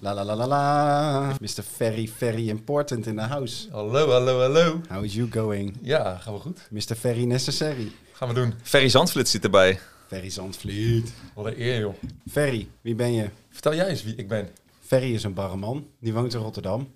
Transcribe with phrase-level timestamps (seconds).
[0.00, 1.36] La la la la la.
[1.40, 1.64] Mr.
[1.78, 3.68] Very, very important in the house.
[3.72, 4.80] Hallo, hallo, hallo.
[4.88, 5.76] How is you going?
[5.82, 6.68] Ja, gaan we goed.
[6.70, 6.96] Mr.
[6.96, 7.92] Very necessary.
[8.12, 8.54] Gaan we doen.
[8.62, 9.80] Ferry Zandvliet zit erbij.
[10.06, 11.12] Ferry Zandvliet.
[11.34, 11.94] Wat een eer, joh.
[12.30, 13.30] Ferry, wie ben je?
[13.50, 14.48] Vertel jij eens wie ik ben.
[14.80, 15.86] Ferry is een barreman.
[16.00, 16.90] Die woont in Rotterdam.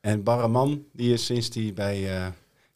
[0.00, 2.26] En barreman, die is sinds hij bij eh,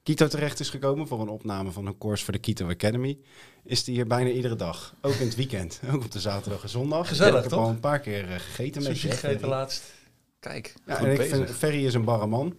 [0.06, 3.18] Kito terecht is gekomen voor een opname van een course voor de Kito Academy,
[3.64, 4.94] is die hier bijna iedere dag.
[5.00, 5.80] Ook in het weekend.
[5.92, 7.08] Ook op de zaterdag en zondag.
[7.08, 7.60] Gezellig, Ik heb toch?
[7.60, 9.10] al een paar keer eh, gegeten met je.
[9.10, 9.82] gegeten laatst.
[10.40, 12.56] Kijk, Ja, en ik vind, Ferry is een barreman.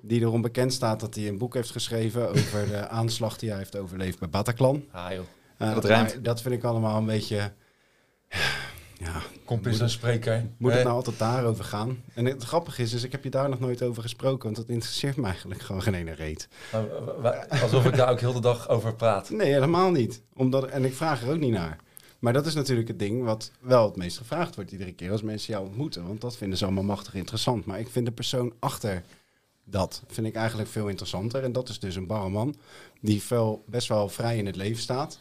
[0.00, 3.58] Die erom bekend staat dat hij een boek heeft geschreven over de aanslag die hij
[3.58, 4.84] heeft overleefd bij Bataclan.
[4.90, 5.24] Ah, joh.
[5.58, 6.24] Uh, dat rijmt.
[6.24, 7.52] Dat vind ik allemaal een beetje...
[9.04, 10.46] Ja, Komt eens een spreker.
[10.56, 12.02] moet het nou altijd daarover gaan?
[12.14, 14.68] En het grappige is, is, ik heb je daar nog nooit over gesproken, want dat
[14.68, 16.48] interesseert me eigenlijk gewoon geen ene reet.
[17.22, 19.30] nou, alsof ik daar ook heel de dag over praat.
[19.30, 20.22] Nee, helemaal niet.
[20.34, 21.76] Omdat, en ik vraag er ook niet naar.
[22.18, 25.22] Maar dat is natuurlijk het ding wat wel het meest gevraagd wordt iedere keer als
[25.22, 26.06] mensen jou ontmoeten.
[26.06, 27.64] Want dat vinden ze allemaal machtig interessant.
[27.64, 29.02] Maar ik vind de persoon achter
[29.64, 31.42] dat vind ik eigenlijk veel interessanter.
[31.42, 32.54] En dat is dus een barreman
[33.00, 35.18] die veel, best wel vrij in het leven staat.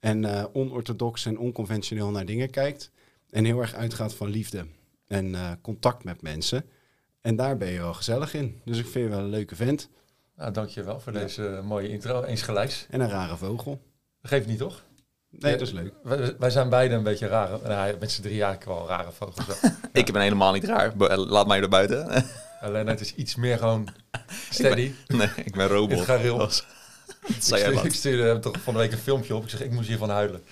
[0.00, 2.90] En eh, onorthodox en onconventioneel naar dingen kijkt.
[3.30, 4.66] En heel erg uitgaat van liefde
[5.06, 6.64] en eh, contact met mensen.
[7.20, 8.60] En daar ben je wel gezellig in.
[8.64, 9.88] Dus ik vind je wel een leuke vent.
[10.36, 11.18] Nou, dankjewel voor Ja.
[11.18, 12.22] deze mooie intro.
[12.22, 12.86] Eens gelijks.
[12.90, 13.82] En een rare vogel.
[14.22, 14.84] Dat geeft niet, toch?
[15.30, 15.92] Nee, dat is leuk.
[16.02, 17.58] Wij, wij zijn beide een beetje rare.
[17.68, 19.46] Nou, met z'n drie eigenlijk wel rare vogels.
[19.92, 20.96] Ik ben helemaal niet raar.
[20.96, 22.24] Be- Laat mij er buiten.
[22.60, 23.88] Alleen het is iets meer gewoon
[24.50, 24.92] steady.
[25.06, 25.98] nee, ik ben robot.
[25.98, 26.38] Het gareel.
[26.38, 26.64] Dat
[27.26, 29.42] Ik zei jij stuurde, ik stuurde hem toch van de week een filmpje op.
[29.42, 30.42] Ik zeg, ik moest hiervan huilen.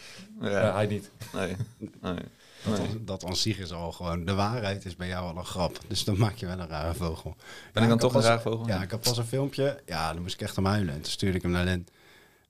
[0.40, 0.50] Ja.
[0.50, 1.10] Ja, hij niet.
[1.32, 1.56] nee.
[2.00, 2.14] nee.
[2.64, 2.88] Dat, Nee.
[2.88, 5.78] aan- dat aan zich is al gewoon, de waarheid is bij jou al een grap.
[5.88, 7.34] Dus dan maak je wel een rare vogel.
[7.36, 8.66] Ben Ja, ik dan toch een raar vogel?
[8.66, 9.82] Ja, ik had pas een filmpje.
[9.86, 10.94] Ja, dan moest ik echt om huilen.
[10.94, 11.86] En toen stuurde ik hem naar Len.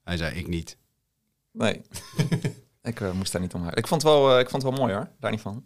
[0.03, 0.77] Hij zei, ik niet.
[1.51, 1.81] Nee.
[2.83, 3.79] ik eh, moest daar niet om huilen.
[3.81, 5.65] Ik vond, het wel, eh, ik vond het wel mooi hoor, daar niet van.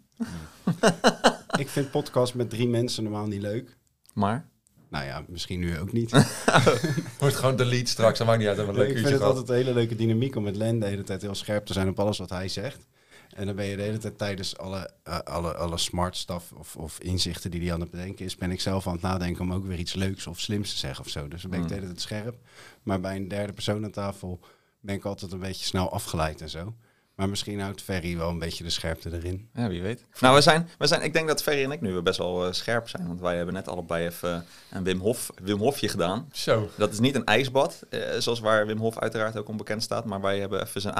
[1.58, 3.76] ik vind podcast met drie mensen normaal niet leuk.
[4.12, 4.48] Maar,
[4.88, 6.10] Nou ja, misschien nu ook niet.
[7.18, 8.18] Wordt gewoon delete straks.
[8.18, 8.56] Dat maakt niet uit.
[8.56, 9.36] Hebben een ik leuk vind uurtje het gehad.
[9.36, 11.88] altijd een hele leuke dynamiek om met Len de hele tijd heel scherp te zijn
[11.88, 12.86] op alles wat hij zegt.
[13.34, 16.76] En dan ben je de hele tijd tijdens alle, eh, alle, alle smart stuff of,
[16.76, 19.52] of inzichten die hij aan het bedenken is, ben ik zelf aan het nadenken om
[19.52, 21.28] ook weer iets leuks of slims te zeggen of zo.
[21.28, 21.80] Dus dan ben ik de Mm.
[21.80, 22.36] hele tijd scherp.
[22.82, 24.40] Maar bij een derde persoon aan tafel
[24.80, 26.74] ben ik altijd een beetje snel afgeleid en zo.
[27.14, 29.48] Maar misschien houdt Ferry wel een beetje de scherpte erin.
[29.54, 30.04] ja, wie weet.
[30.20, 32.52] Nou, we zijn, we zijn, ik denk dat Ferry en ik nu best wel eh,
[32.52, 33.06] scherp zijn.
[33.06, 36.28] Want wij hebben net allebei even een Wim, Hof, Wim Hofje gedaan.
[36.32, 36.70] Zo.
[36.76, 40.04] Dat is niet een ijsbad, eh, zoals waar Wim Hof uiteraard ook onbekend staat.
[40.04, 40.94] Maar wij hebben even zijn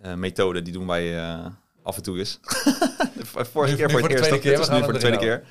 [0.00, 0.62] ademhalingsmethode.
[0.62, 1.46] die doen wij eh,
[1.82, 2.38] af en toe eens.
[2.42, 4.40] de vorige keer voor het de eerst.
[4.40, 5.42] keer, Dit nu voor de tweede keer.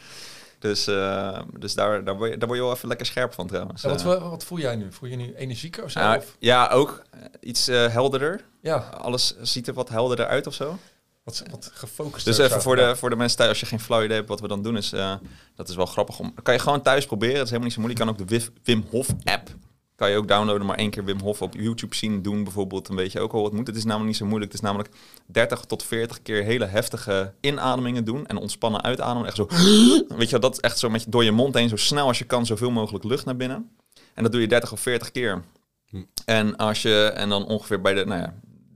[0.60, 3.48] Dus, eh, dus daar, daar, word je, daar word je wel even lekker scherp van
[3.48, 3.82] trouwens.
[3.82, 4.92] Ja, wat, Eh, wat, voel jij nu?
[4.92, 6.00] Voel je nu energieker of zo?
[6.00, 8.42] ja, Of- ja, ook eh, iets eh, helderder.
[8.62, 10.78] ja, Alles ziet er wat helderder uit of zo.
[11.24, 12.26] wat, wat gefocust.
[12.26, 14.40] Dus even voor de, voor de mensen thuis, als je geen flauw idee hebt wat
[14.42, 15.14] we dan doen, is eh,
[15.56, 16.20] dat is wel grappig.
[16.20, 17.36] Om, kan je gewoon thuis proberen.
[17.36, 18.20] Dat is helemaal niet zo moeilijk.
[18.20, 19.50] Je kan ook de Wim Hof app.
[20.00, 22.88] Kan je ook downloaden, maar één keer Wim Hof op YouTube zien doen bijvoorbeeld.
[22.88, 23.68] Dan weet je ook al wat moet.
[23.68, 24.52] Het is namelijk niet zo moeilijk.
[24.52, 24.90] Het is namelijk
[25.26, 28.26] 30 tot 40 keer hele heftige inademingen doen.
[28.26, 29.28] En ontspannen uitademen.
[29.28, 29.48] Echt zo.
[30.18, 31.70] Weet je dat is echt zo met je, door je mond heen.
[31.70, 33.70] Zo snel als je kan, zoveel mogelijk lucht naar binnen.
[34.14, 35.44] En dat doe je 30 of 40 keer.
[35.86, 36.04] Hm.
[36.26, 38.34] En als je, en dan ongeveer bij de, nou ja,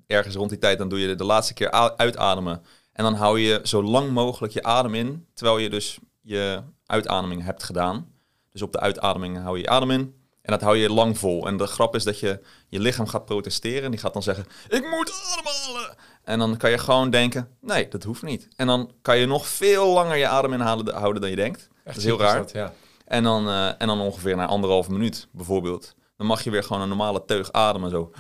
[0.07, 2.61] ergens rond die tijd, dan doe je de, de laatste keer uitademen.
[2.94, 7.44] En dan hou je zo lang mogelijk je adem in, terwijl je dus je uitademing
[7.44, 8.07] hebt gedaan.
[8.51, 10.22] Dus op de uitademing hou je je adem in.
[10.43, 11.47] En dat hou je lang vol.
[11.47, 13.83] En de grap is dat je je lichaam gaat protesteren.
[13.83, 15.95] En die gaat dan zeggen, ik moet ademhalen.
[16.23, 18.47] En dan kan je gewoon denken, nee, dat hoeft niet.
[18.55, 21.69] En dan kan je nog veel langer je adem inhouden houden dan je denkt.
[21.83, 22.45] dat is heel raar.
[22.53, 22.73] ja.
[23.05, 25.95] En dan, eh, en dan ongeveer na anderhalve minuut bijvoorbeeld.
[26.17, 28.11] Dan mag je weer gewoon een normale teug ademen zo.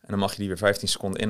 [0.00, 1.20] En dan mag je die weer 15 seconden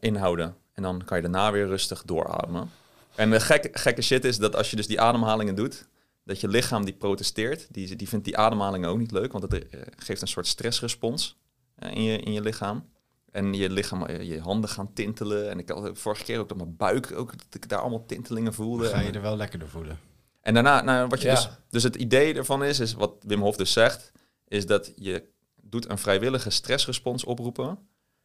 [0.00, 0.56] inhouden.
[0.74, 2.70] En dan kan je daarna weer rustig doorademen.
[3.14, 5.86] En de gekke, gekke shit is dat als je dus die ademhalingen doet...
[6.24, 7.66] dat je lichaam die protesteert.
[7.70, 9.32] Die, die vindt die ademhalingen ook niet leuk.
[9.32, 11.38] Want het eh, geeft een soort stressrespons
[11.74, 12.90] eh, in, je, in je lichaam.
[13.30, 15.50] En je lichaam, eh, je handen gaan tintelen.
[15.50, 18.54] En ik had vorige keer ook dat mijn buik ook, dat ik daar allemaal tintelingen
[18.54, 18.82] voelde.
[18.84, 19.98] Dan ga je er wel lekkerder voelen.
[20.40, 21.34] en daarna, nou, wat je Ja.
[21.34, 24.12] dus, dus het idee ervan is, is wat Wim Hof dus zegt,
[24.48, 25.30] is dat je
[25.62, 27.78] doet een vrijwillige stressrespons oproepen.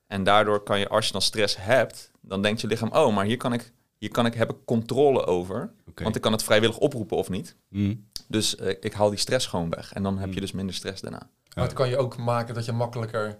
[0.07, 3.25] En daardoor kan je, als je dan stress hebt, dan denkt je lichaam, oh, maar
[3.25, 5.71] hier kan ik, hier kan ik, heb ik controle over.
[5.95, 7.55] Want ik kan het vrijwillig oproepen of niet.
[7.69, 7.95] Hm.
[8.27, 9.93] Dus eh, ik haal die stress gewoon weg.
[9.93, 10.41] En dan heb je Hmm.
[10.41, 11.29] dus minder stress daarna.
[11.55, 13.39] Maar het kan je ook maken dat je makkelijker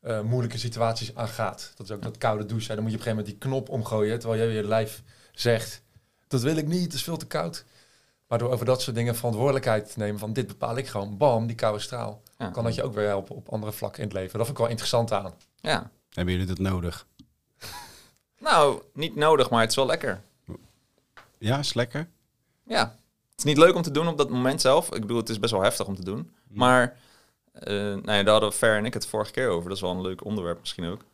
[0.00, 1.72] eh, moeilijke situaties aangaat.
[1.76, 2.74] Dat is ook dat koude douchen.
[2.74, 4.18] Dan moet je op een gegeven moment die knop omgooien.
[4.18, 5.02] Terwijl jij je lijf
[5.32, 5.82] zegt,
[6.28, 7.64] dat wil ik niet, het is veel te koud.
[8.28, 11.46] Maar door over dat soort dingen verantwoordelijkheid te nemen van dit bepaal ik gewoon, bam,
[11.46, 12.22] die koude straal.
[12.38, 12.48] Ja.
[12.50, 14.32] Kan dat je ook weer helpen op andere vlakken in het leven.
[14.38, 15.34] Dat vind ik wel interessant aan.
[15.60, 15.90] ja.
[16.10, 17.06] Hebben jullie dat nodig?
[18.40, 20.20] Nou, niet nodig, maar het is wel lekker.
[21.38, 22.08] Ja, is lekker.
[22.66, 22.82] Ja,
[23.30, 24.94] het is niet leuk om te doen op dat moment zelf.
[24.94, 26.30] Ik bedoel, het is best wel heftig om te doen.
[26.48, 26.96] Maar,
[27.52, 29.68] eh nou ja, daar hadden Fer en ik het vorige keer over.
[29.68, 31.04] Dat is wel een leuk onderwerp misschien ook.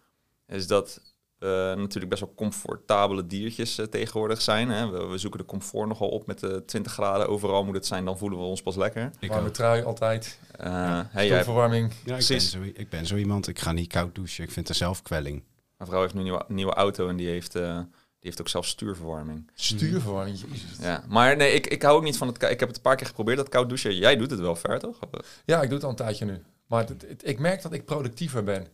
[0.46, 1.00] Is dat
[1.38, 4.69] eh, natuurlijk best wel comfortabele diertjes eh, tegenwoordig zijn.
[4.70, 4.90] Hè?
[4.90, 7.28] We, we zoeken de comfort nogal op met de 20 graden.
[7.28, 9.11] Overal moet het zijn, dan voelen we ons pas lekker.
[9.19, 9.55] Ik Warme ook.
[9.55, 10.38] trui altijd.
[10.50, 11.93] Eh, hè, jij, Stoelverwarming.
[12.05, 13.49] Ja, ik ben, zo, ik ben zo iemand.
[13.49, 14.44] Ik ga niet koud douchen.
[14.44, 15.43] Ik vind het zelfkwelling.
[15.76, 17.87] Mijn vrouw heeft nu een nieuwe, nieuwe auto en die heeft, eh, die
[18.20, 19.50] heeft ook zelf stuurverwarming.
[19.55, 20.40] Stuurverwarming.
[20.40, 20.78] Jezus.
[20.81, 22.43] Ja, maar nee, ik, ik hou ook niet van het.
[22.43, 23.96] Ik heb het een paar keer geprobeerd, dat koud douchen.
[23.96, 24.99] Jij doet het wel ver, toch?
[25.44, 26.43] Ja, ik doe het al een tijdje nu.
[26.67, 28.67] Maar het- het- ik merk dat ik productiever ben.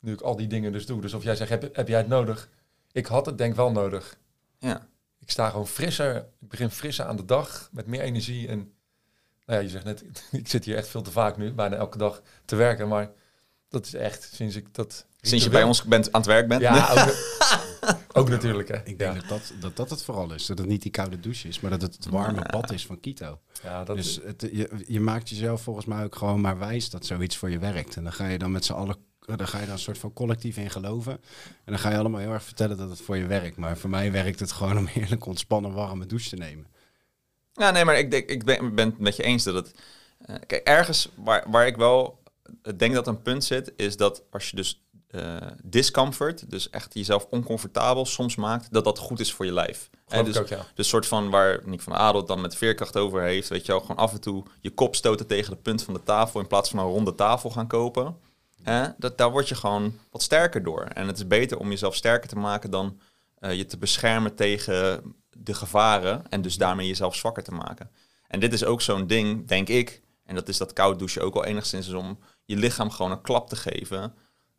[0.00, 1.00] Nu ik al die dingen dus doe.
[1.00, 2.48] Dus of jij zegt, heb, heb jij het nodig?
[2.92, 4.18] Ik had het denk wel nodig.
[4.58, 4.86] Ja.
[5.18, 6.16] Ik sta gewoon frisser.
[6.16, 7.68] Ik begin frisser aan de dag.
[7.72, 8.48] Met meer energie.
[8.48, 8.56] En
[9.46, 11.52] nou ja, je zegt net, ik zit hier echt veel te vaak nu.
[11.52, 12.88] Bijna elke dag te werken.
[12.88, 13.10] Maar
[13.68, 15.06] dat is echt sinds ik dat...
[15.20, 16.60] Sinds je bij ons bent, aan het werk bent.
[16.60, 17.14] Ja, ook,
[18.12, 18.76] ook natuurlijk hè.
[18.84, 19.20] Ik denk ja.
[19.20, 20.46] dat, dat, dat dat het vooral is.
[20.46, 23.00] Dat het niet die koude douche is, maar dat het het warme bad is van
[23.00, 23.38] Kito.
[23.62, 27.06] Ja, dat dus het, je, je maakt jezelf volgens mij ook gewoon maar wijs dat
[27.06, 27.96] zoiets voor je werkt.
[27.96, 30.12] En dan ga je dan met z'n allen, dan ga je dan een soort van
[30.12, 31.12] collectief in geloven.
[31.12, 33.56] En dan ga je allemaal heel erg vertellen dat het voor je werkt.
[33.56, 36.66] Maar voor mij werkt het gewoon om heerlijk ontspannen warme douche te nemen.
[37.52, 39.74] Ja, nee, maar ik, denk, ik ben, ben het met je eens dat het...
[40.18, 42.22] eh, kijk, ergens waar, waar ik wel
[42.76, 47.26] denk dat een punt zit, is dat als je dus eh, discomfort, dus echt jezelf
[47.30, 49.90] oncomfortabel soms maakt, dat dat goed is voor je lijf.
[50.08, 50.66] En dus, ook, ja.
[50.74, 53.80] dus soort van waar Nick van Adel dan met veerkracht over heeft, weet je wel,
[53.80, 56.70] gewoon af en toe je kop stoten tegen de punt van de tafel in plaats
[56.70, 58.16] van een ronde tafel gaan kopen.
[58.62, 58.88] Hè?
[58.98, 60.82] Dat, daar word je gewoon wat sterker door.
[60.82, 63.00] En het is beter om jezelf sterker te maken dan
[63.38, 67.90] eh, je te beschermen tegen de gevaren en dus daarmee jezelf zwakker te maken.
[68.26, 71.34] En dit is ook zo'n ding, denk ik, en dat is dat koud douchen ook
[71.34, 74.14] al enigszins, is om je lichaam gewoon een klap te geven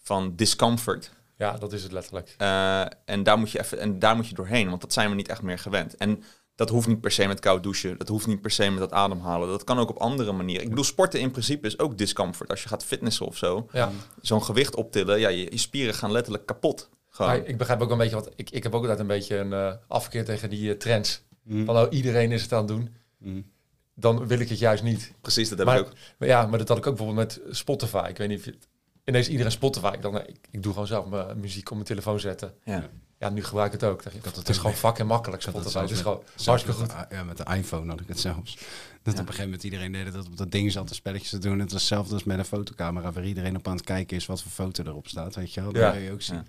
[0.09, 1.11] van discomfort.
[1.37, 2.35] Ja, dat is het letterlijk.
[2.37, 5.15] Eh, en, daar moet je even, en daar moet je doorheen, want dat zijn we
[5.15, 5.97] niet echt meer gewend.
[5.97, 6.23] En
[6.55, 8.91] dat hoeft niet per se met koud douchen, dat hoeft niet per se met dat
[8.91, 9.47] ademhalen.
[9.49, 10.63] Dat kan ook op andere manieren.
[10.63, 12.49] Ik bedoel, sporten in principe is ook discomfort.
[12.49, 13.91] Als je gaat fitnessen of zo, Ja.
[14.21, 16.89] zo'n gewicht optillen, ja, je, je spieren gaan letterlijk kapot.
[17.09, 17.31] Gewoon.
[17.31, 18.29] Maar ik begrijp ook een beetje wat.
[18.35, 21.21] Ik, ik heb ook altijd een beetje een eh, afkeer tegen die eh, trends.
[21.43, 21.65] Mm.
[21.65, 22.95] Van oh, iedereen is het aan het doen.
[23.17, 23.51] Mm.
[23.95, 25.13] Dan wil ik het juist niet.
[25.21, 25.93] Precies, dat heb Maar, ik ook.
[26.17, 28.05] maar ja, maar dat had ik ook bijvoorbeeld met Spotify.
[28.09, 28.67] Ik weet niet of je het-
[29.05, 29.91] ineens iedereen Spotify.
[29.93, 32.53] Ik, dacht, nee, ik, ik doe gewoon zelf mijn muziek op mijn telefoon zetten.
[32.63, 32.89] Ja.
[33.19, 34.03] Ja, nu gebruik ik het ook.
[34.03, 34.79] had het het is gewoon mee.
[34.81, 35.79] fucking makkelijk het Spotify.
[35.79, 36.87] Het is gewoon hartstikke goed.
[36.97, 38.57] met de- Ja, met de iPhone had ik het zelfs.
[39.03, 41.37] Dat op een gegeven moment iedereen deed dat op dat ding zat de spelletjes te
[41.37, 41.59] doen.
[41.59, 44.41] Het was hetzelfde als met een fotocamera waar iedereen op aan het kijken is wat
[44.41, 45.35] voor foto erop staat.
[45.35, 45.91] Weet je wel, dat Ja.
[45.91, 46.35] wil je ook zien.
[46.35, 46.43] Ja.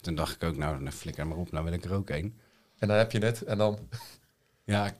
[0.00, 2.38] Toen dacht ik ook, nou dan flikker maar op, nou wil ik er ook een.
[2.78, 3.42] En dan heb je het.
[3.44, 3.78] En dan...
[4.64, 4.92] Ja,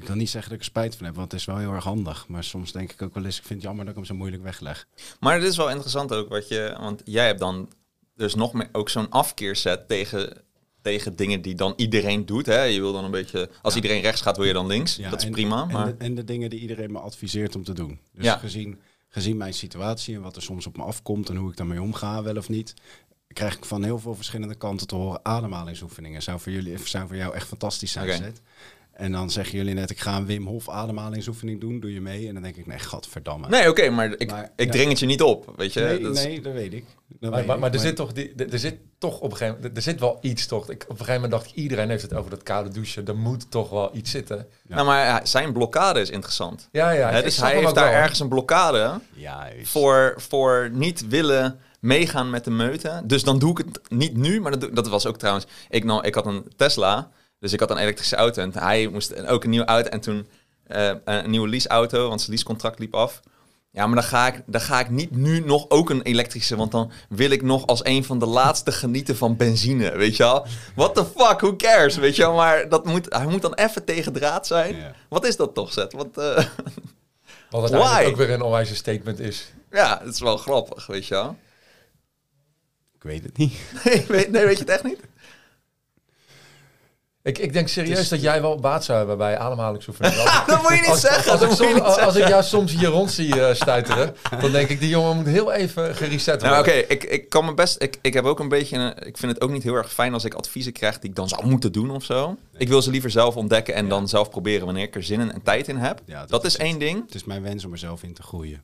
[0.00, 1.72] ik- wil niet zeggen dat ik er spijt van heb, want het is wel heel
[1.72, 2.28] erg handig.
[2.28, 4.14] Maar soms denk ik ook wel eens, ik vind het jammer dat ik hem zo
[4.14, 4.86] moeilijk wegleg.
[5.20, 7.68] Maar dit is wel interessant ook, wat je, want jij hebt dan
[8.16, 10.42] dus nog meer ook zo'n afkeerset tegen,
[10.82, 12.46] tegen dingen die dan iedereen doet.
[12.46, 12.62] Hè?
[12.62, 13.80] Je wil dan een beetje, als Ja.
[13.80, 14.96] iedereen rechts gaat, wil je dan links.
[14.96, 15.62] Ja, dat is en- prima.
[15.62, 18.00] En, Maar de, en de dingen die iedereen me adviseert om te doen.
[18.12, 18.36] Dus Ja.
[18.36, 21.82] gezien, gezien mijn situatie en wat er soms op me afkomt en hoe ik daarmee
[21.82, 22.74] omga, wel of niet,
[23.32, 26.22] krijg ik van heel veel verschillende kanten te horen ademhalingsoefeningen.
[26.22, 28.32] Zou voor jullie, zou voor jou echt fantastisch zijn, Oké.
[28.98, 32.28] En dan zeggen jullie net, ik ga een Wim Hof ademhalingsoefening doen, doe je mee?
[32.28, 33.48] En dan denk ik, nee, gadverdamme.
[33.48, 34.70] nee, oké, maar ik, Maar, ik ja.
[34.72, 35.80] dring het je niet op, weet je.
[35.80, 36.84] nee, Dat is- nee, dat weet ik.
[37.08, 39.36] Dat Maar, weet maar, ik, maar er, zit toch die, er zit toch op een
[39.36, 39.76] gegeven moment...
[39.76, 40.70] Er zit wel iets toch.
[40.70, 43.06] Ik, op een gegeven moment dacht ik, iedereen heeft het over dat koude douchen.
[43.06, 44.46] Er moet toch wel iets zitten.
[44.68, 44.74] Ja.
[44.74, 46.68] Nou, maar ja, zijn blokkade is interessant.
[46.72, 47.22] Ja, ja.
[47.22, 48.00] Dus hij heeft daar wel.
[48.00, 49.68] ergens een blokkade Juist.
[49.68, 53.00] voor, voor niet willen meegaan met de meute.
[53.04, 55.46] Dus dan doe ik het niet nu, maar dat, dat was ook trouwens...
[55.68, 58.42] Ik, nou, ik had een Tesla, dus ik had een elektrische auto.
[58.42, 59.88] En hij moest ook een nieuwe auto.
[59.88, 60.28] En toen
[60.66, 63.20] eh, een nieuwe leaseauto, want zijn leasecontract liep af.
[63.70, 66.72] Ja, maar dan ga, ik, dan ga ik niet nu nog ook een elektrische, want
[66.72, 70.46] dan wil ik nog als een van de laatste genieten van benzine, weet je wel?
[70.74, 72.34] What the fuck, who cares, weet je wel?
[72.34, 74.76] Maar dat moet, hij moet dan even tegen draad zijn.
[74.76, 74.94] Ja.
[75.08, 75.92] Wat is dat toch, Zet?
[75.92, 76.44] Wat, eh,
[77.50, 79.52] Wat ook weer een onwijze statement is.
[79.70, 81.36] ja, het is wel grappig, weet je wel?
[82.94, 83.54] Ik weet het niet.
[83.84, 85.00] Nee, weet, nee, weet je het echt niet?
[87.28, 90.24] Ik, ik denk serieus dat jij wel baat zou hebben bij ademhalingsoefeningen.
[90.46, 91.32] Dat moet je niet Als, zeggen.
[91.32, 92.20] als, ik soms, als zeggen.
[92.20, 95.52] ik jou soms hier rond zie eh, stuiteren, dan denk ik, die jongen moet heel
[95.52, 96.50] even gereset worden.
[96.50, 97.82] Nou, oké, ik, ik kan me best.
[97.82, 98.76] Ik, ik heb ook een beetje.
[98.76, 101.16] Een, ik vind het ook niet heel erg fijn als ik adviezen krijg die ik
[101.16, 102.36] dan zou moeten doen of zo.
[102.56, 103.90] Ik wil ze liever zelf ontdekken en Ja.
[103.90, 106.00] dan zelf proberen wanneer ik er zin in en tijd in heb.
[106.04, 106.62] Ja, dat, is het.
[106.62, 107.04] één ding.
[107.04, 108.62] Het is mijn wens om er zelf in te groeien.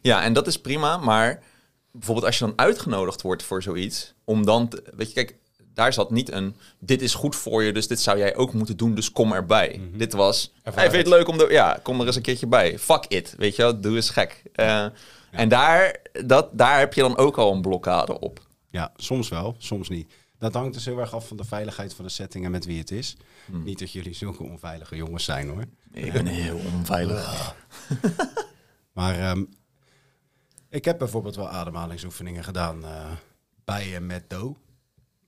[0.00, 0.96] Ja, en dat is prima.
[0.96, 1.42] Maar
[1.92, 4.68] bijvoorbeeld als je dan uitgenodigd wordt voor zoiets, om dan.
[4.68, 5.36] Te, weet je, kijk,
[5.74, 6.56] daar zat niet een.
[6.78, 9.80] Dit is goed voor je, dus dit zou jij ook moeten doen, dus kom erbij.
[9.88, 9.98] Mhm.
[9.98, 10.52] Dit was.
[10.62, 11.28] Ervaar Hey, vind je het het.
[11.28, 11.48] leuk om.
[11.48, 12.78] De, ja, kom er eens een keertje bij.
[12.78, 13.34] Fuck it.
[13.38, 14.42] Weet je wel, doe eens gek.
[14.52, 14.86] Eh,
[15.30, 18.46] En daar, dat, daar heb je dan ook al een blokkade op.
[18.70, 20.12] Ja, soms wel, soms niet.
[20.38, 22.78] dat hangt dus heel erg af van de veiligheid van de setting en met wie
[22.78, 23.16] het is.
[23.46, 23.62] Hmm.
[23.62, 25.64] Niet dat jullie zulke onveilige jongens zijn hoor.
[25.92, 27.54] Ik ben heel onveilig.
[28.92, 29.44] Maar ehm,
[30.68, 33.10] ik heb bijvoorbeeld wel ademhalingsoefeningen gedaan eh,
[33.64, 34.56] bij en met Do.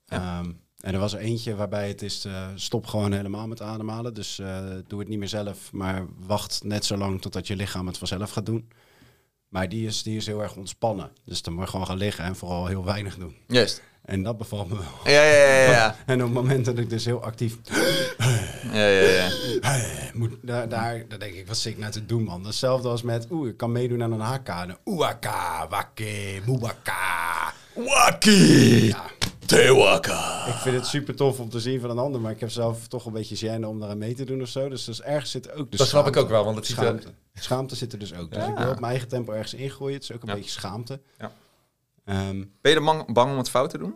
[0.06, 4.14] Ehm, en er was er eentje waarbij het is, eh, stop gewoon helemaal met ademhalen.
[4.14, 7.86] Dus eh, doe het niet meer zelf, maar wacht net zo lang totdat je lichaam
[7.86, 8.68] het vanzelf gaat doen.
[9.48, 11.10] Maar die is, die is heel erg ontspannen.
[11.24, 13.36] Dus dan moet je gewoon gaan liggen en vooral heel weinig doen.
[13.46, 13.82] Juist.
[14.04, 15.12] En dat bevalt me wel.
[15.14, 15.96] Ja, ja, ja, ja.
[16.06, 17.58] En op het moment dat ik dus heel actief
[18.72, 19.30] ja, ja, ja.
[20.14, 22.44] moet, daar, daar, daar denk ik, wat zit ik nou te doen, man?
[22.44, 24.78] Hetzelfde als met, oeh, ik kan meedoen aan een haka.
[24.84, 27.52] Oeaka, wakke, moebaka.
[27.74, 28.86] Waki!
[28.86, 29.04] Ja,
[29.46, 30.46] Tewaka!
[30.46, 32.88] ik vind het super tof om te zien van een ander, maar ik heb zelf
[32.88, 34.68] toch een beetje gêne om daar mee te doen of zo.
[34.68, 36.18] Dus, dus ergens zit ook de Dat snap ik schaamte.
[36.20, 36.82] ook wel, want het ziet er...
[36.84, 37.12] Schaamte.
[37.34, 38.32] Schaamte zit er dus ook.
[38.32, 38.50] Dus Ja.
[38.50, 39.94] ik wil op mijn eigen tempo ergens ingooien.
[39.94, 40.34] Het is ook een Ja.
[40.34, 41.00] beetje schaamte.
[41.18, 41.32] Ja.
[42.04, 43.94] Ehm, Ben je er bang, bang om het fout te doen?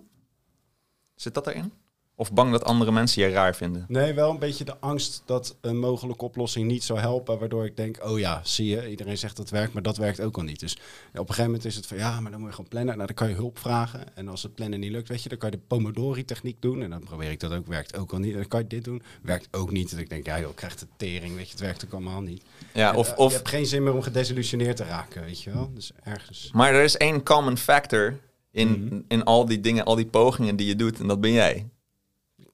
[1.14, 1.72] Zit dat erin?
[2.20, 3.84] Of bang dat andere mensen je raar vinden?
[3.88, 7.38] Nee, wel een beetje de angst dat een mogelijke oplossing niet zou helpen.
[7.38, 10.36] Waardoor ik denk, oh ja, zie je, iedereen zegt dat werkt, maar dat werkt ook
[10.36, 10.60] al niet.
[10.60, 10.80] Dus op
[11.12, 12.94] een gegeven moment is het van, ja, maar dan moet je gewoon plannen.
[12.94, 14.16] Nou, dan kan je hulp vragen.
[14.16, 16.82] En als het plannen niet lukt, weet je, dan kan je de Pomodori-techniek doen.
[16.82, 18.32] En dan probeer ik dat ook, werkt ook al niet.
[18.32, 19.92] En dan kan je dit doen, werkt ook niet.
[19.92, 22.20] En ik denk, ja joh, ik krijg de tering, weet je, het werkt ook allemaal
[22.20, 22.42] niet.
[22.74, 25.42] Ja, En, of, eh, of, Je hebt geen zin meer om gedesillusioneerd te raken, weet
[25.42, 25.70] je wel.
[25.74, 26.50] Dus ergens...
[26.52, 28.18] maar er is één common factor
[28.50, 29.00] in, Mhm.
[29.08, 31.00] in al die dingen, al die pogingen die je doet.
[31.00, 31.68] En dat ben jij.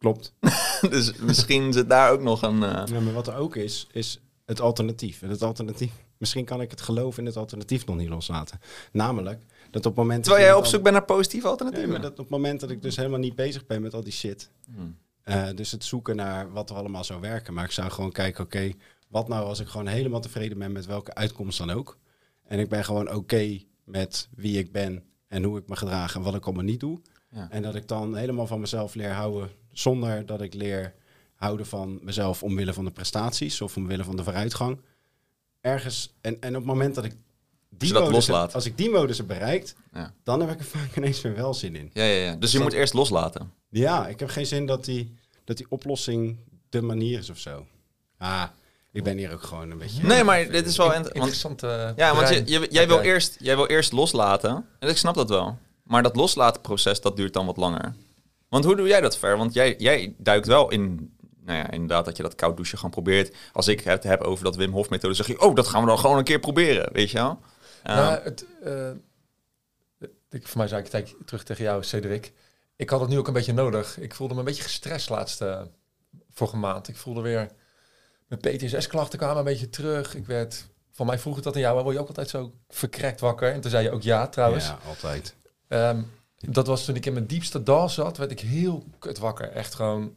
[0.04, 0.32] Klopt.
[0.94, 2.62] dus misschien zit daar ook nog een...
[2.62, 5.23] eh, Ja, maar wat er ook is, is het alternatief.
[5.23, 8.61] En het alternatief, misschien kan ik het geloof in het alternatief nog niet loslaten.
[8.92, 10.25] Namelijk, dat op het moment...
[10.25, 11.88] terwijl jij op zoek bent naar positieve alternatieven.
[11.90, 14.02] Nee, maar dat op het moment dat ik dus helemaal niet bezig ben met al
[14.04, 14.50] die shit.
[14.75, 14.96] Hmm.
[15.23, 17.54] eh, dus het zoeken naar wat er allemaal zou werken.
[17.54, 18.73] Maar ik zou gewoon kijken, oké,
[19.08, 21.99] wat nou als ik gewoon helemaal tevreden ben met welke uitkomst dan ook.
[22.46, 26.23] En ik ben gewoon oké met wie ik ben en hoe ik me gedraag en
[26.23, 27.00] wat ik allemaal niet doe.
[27.35, 27.47] Ja.
[27.50, 30.95] En dat ik dan helemaal van mezelf leer houden zonder dat ik leer
[31.35, 34.81] houden van mezelf omwille van de prestaties of omwille van de vooruitgang.
[35.61, 37.14] Ergens, en, en op het moment dat ik
[37.71, 38.55] die je dat modus heb- loslaat.
[38.55, 40.14] als ik die modus heb bereikt, Ja.
[40.23, 41.91] dan heb ik er vaak ineens weer wel zin in.
[41.93, 42.35] Ja, ja, ja.
[42.37, 43.53] Dus je moet eerst loslaten.
[43.71, 45.14] Ja, ik heb geen zin dat die,
[45.45, 46.38] dat die oplossing
[46.69, 47.67] de manier is of zo.
[48.19, 48.45] Ah,
[48.93, 50.03] ik ben hier ook gewoon een beetje...
[50.07, 50.95] Nee, maar dit is wel...
[50.95, 51.62] Interessant.
[51.62, 54.67] eh, ja, want je, jij, wil eerst, jij wil eerst loslaten.
[54.79, 55.59] En ik snap dat wel.
[55.85, 57.95] Maar dat loslatenproces, dat duurt dan wat langer.
[58.49, 59.37] Want hoe doe jij dat ver?
[59.37, 61.12] Want jij, jij duikt wel in...
[61.41, 63.37] Nou ja, inderdaad, dat je dat koud douchen gewoon probeert.
[63.53, 65.41] Als ik het heb over dat Wim Hof methode, zeg je...
[65.41, 67.41] Oh, dat gaan we dan gewoon een keer proberen, weet je wel?
[67.83, 68.91] Ehm, Nou, het, eh,
[70.31, 72.33] ik, voor mij zei ik het eigenlijk terug tegen jou, Cedric.
[72.76, 73.99] Ik had het nu ook een beetje nodig.
[73.99, 75.71] Ik voelde me een beetje gestrest laatste
[76.31, 76.88] vorige maand.
[76.88, 77.50] Ik voelde weer...
[78.26, 80.14] Mijn PTSS-klachten kwamen een beetje terug.
[80.14, 80.67] Ik werd...
[80.91, 81.83] Van mij vroeg ik dat aan jou.
[81.83, 83.53] Word je ook altijd zo verkrekt wakker?
[83.53, 84.67] En toen zei je ook ja, trouwens.
[84.67, 85.35] Ja, altijd.
[85.75, 86.02] Ehm,
[86.37, 89.50] dat was toen ik in mijn diepste dal zat, werd ik heel kut wakker.
[89.50, 90.14] Echt gewoon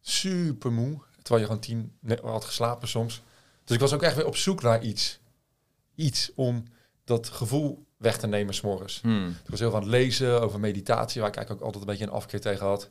[0.00, 0.98] super moe.
[1.22, 3.22] Terwijl je gewoon tien had geslapen soms.
[3.64, 5.20] Dus ik was ook echt weer op zoek naar iets.
[5.94, 6.64] Iets om
[7.04, 9.00] dat gevoel weg te nemen s'morgens.
[9.00, 9.28] hmm.
[9.28, 12.12] Ik was heel van het lezen over meditatie, waar ik eigenlijk ook altijd een beetje
[12.12, 12.90] een afkeer tegen had.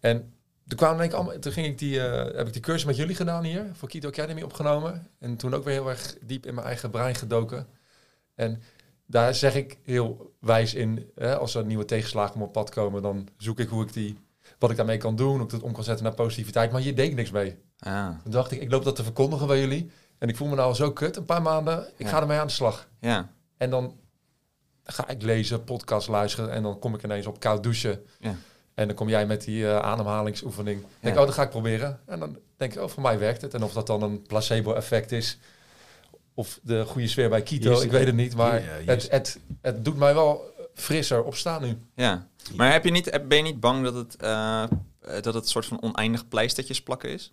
[0.00, 0.32] En
[0.66, 3.14] toen, kwamen ik allemaal, toen ging ik die, eh, heb ik die cursus met jullie
[3.14, 5.06] gedaan hier, voor Keto Academy opgenomen.
[5.18, 7.66] En toen ook weer heel erg diep in mijn eigen brein gedoken.
[8.34, 8.62] En
[9.06, 13.02] daar zeg ik heel wijs in, hè, als er nieuwe tegenslagen op mijn pad komen,
[13.02, 14.18] dan zoek ik hoe ik die,
[14.58, 16.72] wat ik daarmee kan doen, hoe ik dat om kan zetten naar positiviteit.
[16.72, 17.56] Maar hier deed ik niks mee.
[17.78, 19.90] Ah, Toen dacht ik, ik loop dat te verkondigen bij jullie.
[20.18, 22.08] En ik voel me nou zo kut, een paar maanden, ik Ja.
[22.08, 22.88] ga ermee aan de slag.
[23.00, 23.28] ja.
[23.56, 23.96] En dan
[24.84, 28.04] ga ik lezen, podcast luisteren en dan kom ik ineens op koud douchen.
[28.18, 28.34] Ja.
[28.74, 30.84] En dan kom jij met die eh, ademhalingsoefening.
[31.00, 31.20] Denk, Ja.
[31.20, 32.00] oh, dat ga ik proberen.
[32.06, 33.54] En dan denk ik, oh, voor mij werkt het.
[33.54, 35.38] En of dat dan een placebo-effect is,
[36.36, 38.36] of de goede sfeer bij Kito, ik weet het niet.
[38.36, 41.78] Maar het, het, het doet mij wel frisser opstaan nu.
[41.94, 42.28] ja.
[42.54, 44.68] Maar heb je niet, ben je niet bang dat het, eh, eh,
[45.00, 47.32] dat het een soort van oneindig pleistertjes plakken is?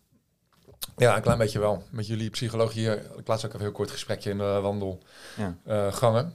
[0.98, 1.84] Ja, een klein beetje wel.
[1.90, 5.00] Met jullie psycholoog hier, ik laatst ook een heel kort gesprekje in de wandelgangen.
[5.66, 6.32] Ja.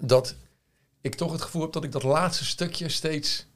[0.00, 0.34] dat
[1.00, 3.46] ik toch het gevoel heb dat ik dat laatste stukje steeds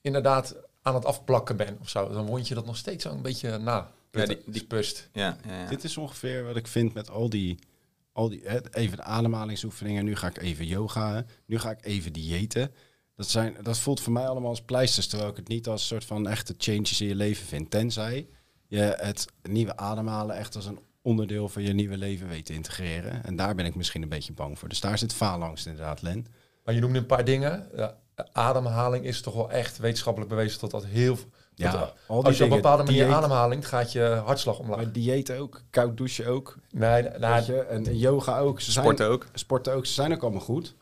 [0.00, 2.08] inderdaad aan het afplakken ben of zo.
[2.08, 3.90] Dan word je dat nog steeds zo een beetje na.
[4.10, 5.08] Ja, die- die- spust.
[5.12, 5.68] Ja, ja, ja.
[5.68, 7.58] Dit is ongeveer wat ik vind met al die,
[8.12, 10.04] al die hè, even de ademhalingsoefeningen.
[10.04, 11.24] Nu ga ik even yoga.
[11.46, 12.72] Nu ga ik even diëten.
[13.16, 16.04] Dat, zijn, dat voelt voor mij allemaal als pleisters, terwijl ik het niet als soort
[16.04, 17.70] van echte changes in je leven vind.
[17.70, 18.26] Tenzij
[18.66, 23.24] je het nieuwe ademhalen echt als een onderdeel van je nieuwe leven weet te integreren.
[23.24, 24.68] En daar ben ik misschien een beetje bang voor.
[24.68, 26.26] Dus daar zit faalangst inderdaad, Len.
[26.64, 27.68] Maar je noemde een paar dingen.
[27.76, 27.98] Ja,
[28.32, 31.18] ademhaling is toch wel echt wetenschappelijk bewezen tot dat heel...
[31.58, 34.22] Ja, dat, al die als je op dingen, een bepaalde manier dieet- ademhaling gaat je
[34.24, 34.76] hartslag omlaag.
[34.76, 36.58] Maar dieet ook, koud douchen ook.
[36.70, 38.60] Nee, nou, je, en yoga ook.
[38.60, 39.26] Ze zijn- Sporten ook.
[39.34, 40.74] sporten ook, ze zijn ook allemaal goed.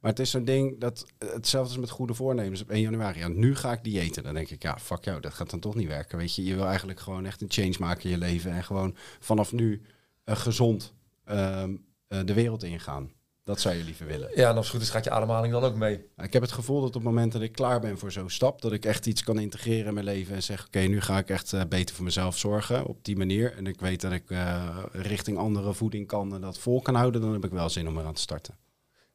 [0.00, 3.18] Maar het is zo'n ding dat hetzelfde is met goede voornemens op 1 januari.
[3.18, 4.22] Ja, nu ga ik diëten.
[4.22, 6.18] Dan denk ik, ja, fuck jou, dat gaat dan toch niet werken.
[6.18, 8.50] Weet je, je wil eigenlijk gewoon echt een change maken in je leven.
[8.52, 9.82] En gewoon vanaf nu
[10.24, 11.74] eh, gezond ehm,
[12.08, 13.12] eh, de wereld ingaan.
[13.44, 14.30] Dat zou je liever willen.
[14.34, 16.04] Ja, en als het goed is gaat je ademhaling dan ook mee.
[16.16, 18.62] Ik heb het gevoel dat op het moment dat ik klaar ben voor zo'n stap,
[18.62, 21.28] dat ik echt iets kan integreren in mijn leven en zeg, oké, nu ga ik
[21.30, 23.56] echt eh, beter voor mezelf zorgen op die manier.
[23.56, 27.20] En ik weet dat ik eh, richting andere voeding kan en dat vol kan houden,
[27.20, 28.56] dan heb ik wel zin om eraan te starten.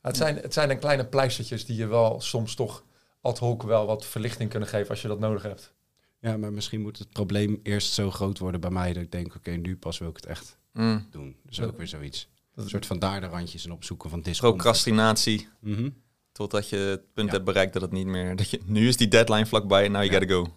[0.01, 2.84] Het zijn, het zijn dan kleine pleistertjes die je wel soms toch
[3.22, 5.74] ad hoc wel wat verlichting kunnen geven als je dat nodig hebt.
[6.19, 9.36] Ja, maar misschien moet het probleem eerst zo groot worden bij mij dat ik denk,
[9.36, 11.07] oké, nu pas wil ik het echt Mm.
[11.12, 11.36] doen.
[11.43, 12.29] Dus ook weer zoiets.
[12.57, 14.61] Een soort van daar de randjes en opzoeken van discomfort.
[14.61, 15.47] Procrastinatie.
[15.59, 15.89] Mhm.
[16.31, 17.33] Totdat je het punt Ja.
[17.33, 18.35] hebt bereikt dat het niet meer...
[18.35, 20.19] Dat je, nu is die deadline vlakbij, now you Ja.
[20.19, 20.55] gotta go.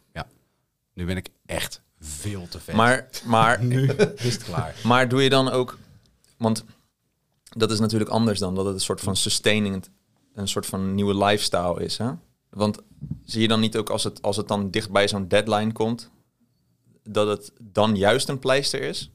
[0.94, 2.76] Nu ben ik echt veel te ver.
[2.76, 4.74] Maar, maar, nu is het klaar.
[4.84, 5.78] maar doe je dan ook...
[6.38, 6.64] Want
[7.56, 9.84] dat is natuurlijk anders dan dat het een soort van sustaining...
[10.34, 12.10] Een soort van nieuwe lifestyle is, hè?
[12.50, 12.78] Want
[13.24, 16.10] zie je dan niet ook als het, als het dan dicht bij zo'n deadline komt...
[17.02, 19.10] dat het dan juist een pleister is?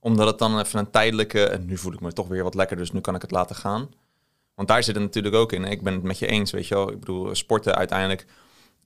[0.00, 1.44] Omdat het dan even een tijdelijke...
[1.44, 3.56] En nu voel ik me toch weer wat lekker, dus nu kan ik het laten
[3.56, 3.88] gaan.
[4.54, 5.64] Want daar zit het natuurlijk ook in.
[5.64, 6.90] Ik ben het met je eens, weet je wel.
[6.90, 8.26] Ik bedoel, sporten uiteindelijk...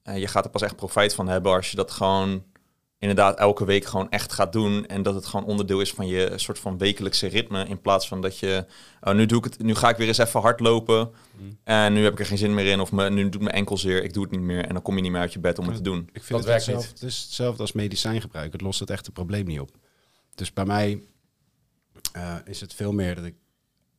[0.02, 2.44] eh, je gaat er pas echt profijt van hebben als je dat gewoon
[2.98, 4.86] inderdaad elke week gewoon echt gaat doen.
[4.86, 7.64] En dat het gewoon onderdeel is van je soort van wekelijkse ritme.
[7.64, 8.66] In plaats van dat je,
[9.00, 11.10] oh, nu doe ik het, nu ga ik weer eens even hardlopen.
[11.64, 12.80] En nu heb ik er geen zin meer in.
[12.80, 14.64] Of me, nu doet mijn enkel zeer, ik doe het niet meer.
[14.64, 16.08] En dan kom je niet meer uit je bed om het te doen.
[16.12, 17.00] Ik vind Dat het werkt hetzelfde, niet.
[17.00, 18.52] Het is hetzelfde als medicijngebruik.
[18.52, 19.70] Het lost het echte probleem niet op.
[20.34, 21.02] Dus bij mij
[22.12, 23.34] eh, is het veel meer dat ik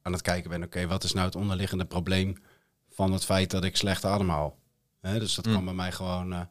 [0.01, 0.63] aan het kijken ben...
[0.63, 2.37] oké, wat is nou het onderliggende probleem
[2.89, 4.57] van het feit dat ik slecht ademhaal?
[5.01, 5.53] Hè, dus dat Mm.
[5.53, 6.41] kan bij mij gewoon eh,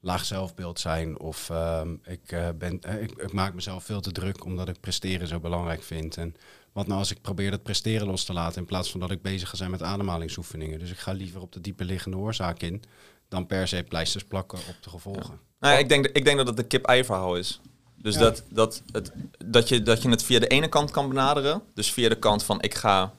[0.00, 1.18] laag zelfbeeld zijn.
[1.18, 5.26] Of ehm, ik, eh, ben, ik, ik maak mezelf veel te druk omdat ik presteren
[5.28, 6.16] zo belangrijk vind.
[6.16, 6.34] En
[6.72, 8.60] wat nou als ik probeer dat presteren los te laten...
[8.60, 10.78] in plaats van dat ik bezig ga zijn met ademhalingsoefeningen.
[10.78, 12.82] Dus ik ga liever op de diepe liggende oorzaak in...
[13.28, 15.40] dan per se pleisters plakken op de gevolgen.
[15.60, 17.60] Nou, ja, ik, denk, ik denk dat het een kip-ei verhaal is.
[18.04, 18.20] Dus Ja.
[18.20, 19.12] dat, dat, het,
[19.46, 21.62] dat, je, dat je het via de ene kant kan benaderen.
[21.74, 23.12] Dus via de kant van ik ga,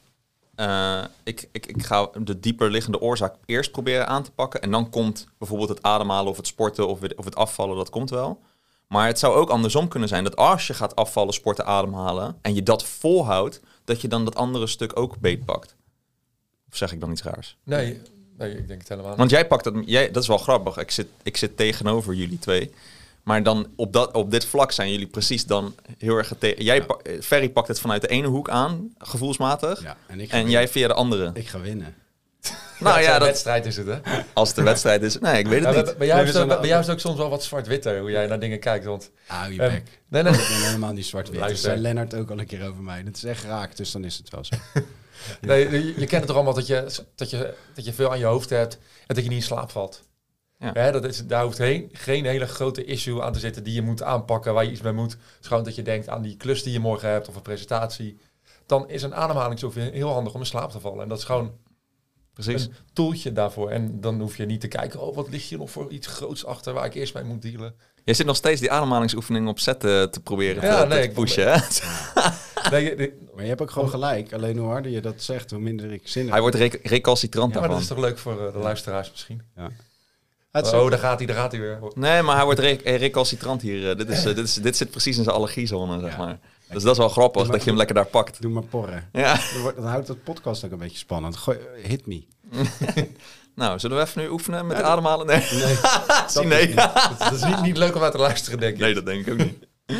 [0.55, 4.61] eh, ik, ik, ik ga de dieper liggende oorzaak eerst proberen aan te pakken.
[4.61, 7.89] En dan komt bijvoorbeeld het ademhalen of het sporten of, het- of het afvallen, dat
[7.89, 8.41] komt wel.
[8.87, 12.53] Maar het zou ook andersom kunnen zijn dat als je gaat afvallen, sporten, ademhalen en
[12.55, 15.75] je dat volhoudt, dat je dan dat andere stuk ook beetpakt.
[16.71, 17.57] Of zeg ik dan iets raars?
[17.63, 18.01] Nee,
[18.37, 19.19] nee ik denk het helemaal niet.
[19.19, 20.77] Want jij pakt dat, jij, dat is wel grappig.
[20.77, 22.71] Ik zit, ik zit tegenover jullie twee.
[23.25, 26.33] Maar dan op, dat, op dit vlak zijn jullie precies dan heel erg...
[26.39, 26.85] Jij Ja.
[26.85, 29.81] pa- eh, Ferry pakt het vanuit de ene hoek aan, gevoelsmatig.
[29.81, 31.31] Ja, en ik En jij via de andere.
[31.33, 31.95] Ik ga winnen.
[32.79, 33.99] nou ja, dat, wedstrijd is het, hè?
[34.33, 35.19] als het de wedstrijd is...
[35.19, 35.97] Nee, ik weet het niet.
[35.97, 37.99] bij jou is het, zijn bij wel- jou is het ook soms wel wat zwart-witter,
[37.99, 38.85] hoe jij naar dingen kijkt.
[38.85, 39.83] Want, Hou je bek.
[40.07, 41.39] nee, nee, Ik ben helemaal niet zwart-wit.
[41.39, 41.69] Dat Luister.
[41.69, 43.03] zei Lennart ook al een keer over mij.
[43.03, 44.55] Dat is echt raak, dus dan is het wel zo.
[45.41, 46.85] nee, je, je kent het toch allemaal dat je,
[47.15, 48.73] dat, je, dat je veel aan je hoofd hebt
[49.07, 50.03] en dat je niet in slaap valt.
[50.57, 50.71] Ja.
[50.73, 53.81] Hè, dat is, daar hoeft heen, geen hele grote issue aan te zitten die je
[53.81, 55.11] moet aanpakken, waar je iets mee moet.
[55.11, 57.41] Het is gewoon dat je denkt aan die klus die je morgen hebt of een
[57.41, 58.17] presentatie.
[58.65, 61.01] Dan is een ademhalingsoefening heel handig om in slaap te vallen.
[61.03, 61.51] En dat is gewoon
[62.33, 62.63] Precies.
[62.65, 63.69] een toeltje daarvoor.
[63.69, 66.45] En dan hoef je niet te kijken, oh, wat ligt hier nog voor iets groots
[66.45, 67.75] achter waar ik eerst mee moet dealen.
[68.03, 71.51] Jij zit nog steeds die ademhalingsoefening op zetten te proberen Ja, te, nee, te pushen.
[71.53, 71.59] Hè?
[72.71, 74.33] Nee, je- nee, Maar je hebt ook gewoon gelijk.
[74.33, 76.31] Alleen hoe harder je dat zegt, hoe minder ik zin heb.
[76.31, 79.41] Hij wordt rec- recalcitrant ja, maar dat is toch leuk voor eh, de luisteraars misschien.
[80.55, 81.79] Het Oh, ook- daar gaat hij, daar gaat hij weer.
[81.95, 83.89] Nee, maar hij wordt re- eh, recalcitrant hier.
[83.89, 86.17] Eh, dit, is, eh, dit, is, dit zit precies in zijn allergiezone, zeg Ja.
[86.17, 86.39] maar.
[86.69, 88.41] Dus dat is wel grappig, maar- dat je hem lekker daar pakt.
[88.41, 89.09] Doe maar porren.
[89.11, 89.39] Ja.
[89.75, 91.35] Dan, houdt het podcast ook een beetje spannend.
[91.37, 92.23] Gooi, hit me.
[93.55, 95.25] Nou, zullen we even nu oefenen met Ja, ademhalen?
[95.27, 95.39] Nee.
[96.45, 98.79] Nee, dat, dat is niet, niet leuk om naar te luisteren, denk ik.
[98.81, 99.65] nee, dat denk ik ook niet.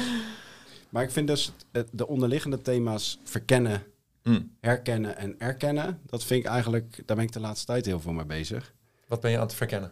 [0.90, 3.84] Maar ik vind dus het- de onderliggende thema's verkennen,
[4.24, 4.40] Hm.
[4.62, 6.00] herkennen en erkennen.
[6.06, 8.74] Dat vind ik eigenlijk, daar ben ik de laatste tijd heel veel mee bezig.
[9.08, 9.92] Wat ben je aan het verkennen?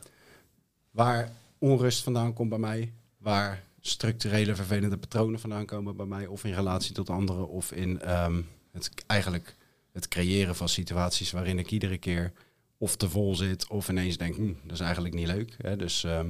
[0.94, 2.94] Waar onrust vandaan komt bij mij.
[3.18, 6.28] Waar structurele vervelende patronen vandaan komen bij mij.
[6.28, 7.50] Of in relatie tot anderen.
[7.50, 9.56] Of in ehm, het, eigenlijk
[9.92, 12.32] het creëren van situaties waarin ik iedere keer
[12.78, 13.68] of te vol zit.
[13.68, 15.56] Of ineens denk, hm, dat is eigenlijk niet leuk.
[15.58, 15.76] Hè?
[15.76, 16.30] Dus ehm,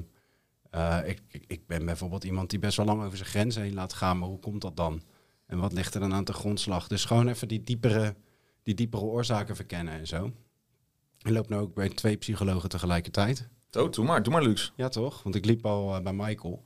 [0.70, 3.94] eh, ik, ik, ben bijvoorbeeld iemand die best wel lang over zijn grenzen heen laat
[3.94, 4.20] gaan.
[4.20, 5.02] Maar hoe komt dat dan?
[5.46, 6.88] En wat ligt er dan aan de grondslag?
[6.88, 8.16] Dus gewoon even die diepere,
[8.64, 10.32] die diepere oorzaken verkennen en zo.
[11.18, 13.50] Ik loop nu ook bij twee psychologen tegelijkertijd.
[13.74, 14.72] Zo, doe maar, doe maar, Lux.
[14.76, 15.24] Ja, toch?
[15.24, 16.64] Want ik liep al eh, bij Michael.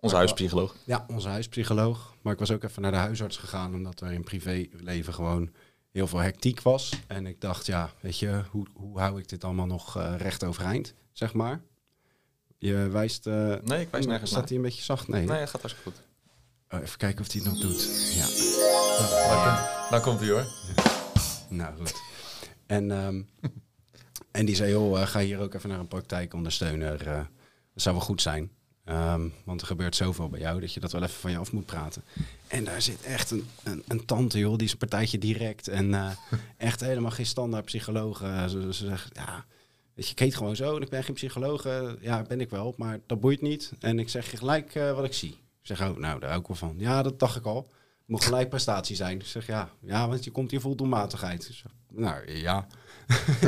[0.00, 0.76] Onze huispsycholoog.
[0.84, 2.14] Ja, onze huispsycholoog.
[2.22, 5.50] Maar ik was ook even naar de huisarts gegaan, omdat er in privéleven gewoon
[5.92, 6.92] heel veel hectiek was.
[7.06, 10.44] En ik dacht, ja, weet je, hoe, hoe hou ik dit allemaal nog eh, recht
[10.44, 11.60] overeind, zeg maar?
[12.58, 13.26] Je wijst...
[13.26, 15.08] eh, Nee, ik wijs nergens Staat hij een beetje zacht?
[15.08, 15.26] Nee.
[15.26, 16.02] Nee, het gaat hartstikke goed.
[16.70, 18.12] Oh, even kijken of hij het nog doet.
[18.14, 18.26] Ja,
[19.28, 20.46] Nou, komt, nou komt hij hoor.
[21.48, 21.94] nou goed.
[22.66, 23.22] En ehm,
[24.30, 27.06] En die zei, joh, eh, ga hier ook even naar een praktijkondersteuner.
[27.06, 27.24] eh
[27.74, 28.50] dat zou wel goed zijn.
[28.84, 31.52] Ehm, want er gebeurt zoveel bij jou dat je dat wel even van je af
[31.52, 32.02] moet praten.
[32.46, 35.68] En daar zit echt een, een, een tante, joh, die is een partijtje direct.
[35.68, 36.10] En eh,
[36.56, 38.18] echt helemaal geen standaard psycholoog.
[38.18, 39.44] Ze, ze zegt, ja,
[39.94, 41.64] weet je, ik heet gewoon zo en ik ben geen psycholoog.
[42.00, 43.72] Ja, ben ik wel, maar dat boeit niet.
[43.80, 45.30] En ik zeg je gelijk wat ik zie.
[45.30, 46.74] Ik zeg, oh, nou, daar ik wel van.
[46.78, 47.68] Ja, dat dacht ik al.
[47.98, 49.20] Het moet gelijk prestatie zijn.
[49.20, 51.62] Ik zeg, ja, ja want je komt hier vol doelmatigheid.
[51.90, 52.66] Nou, ja.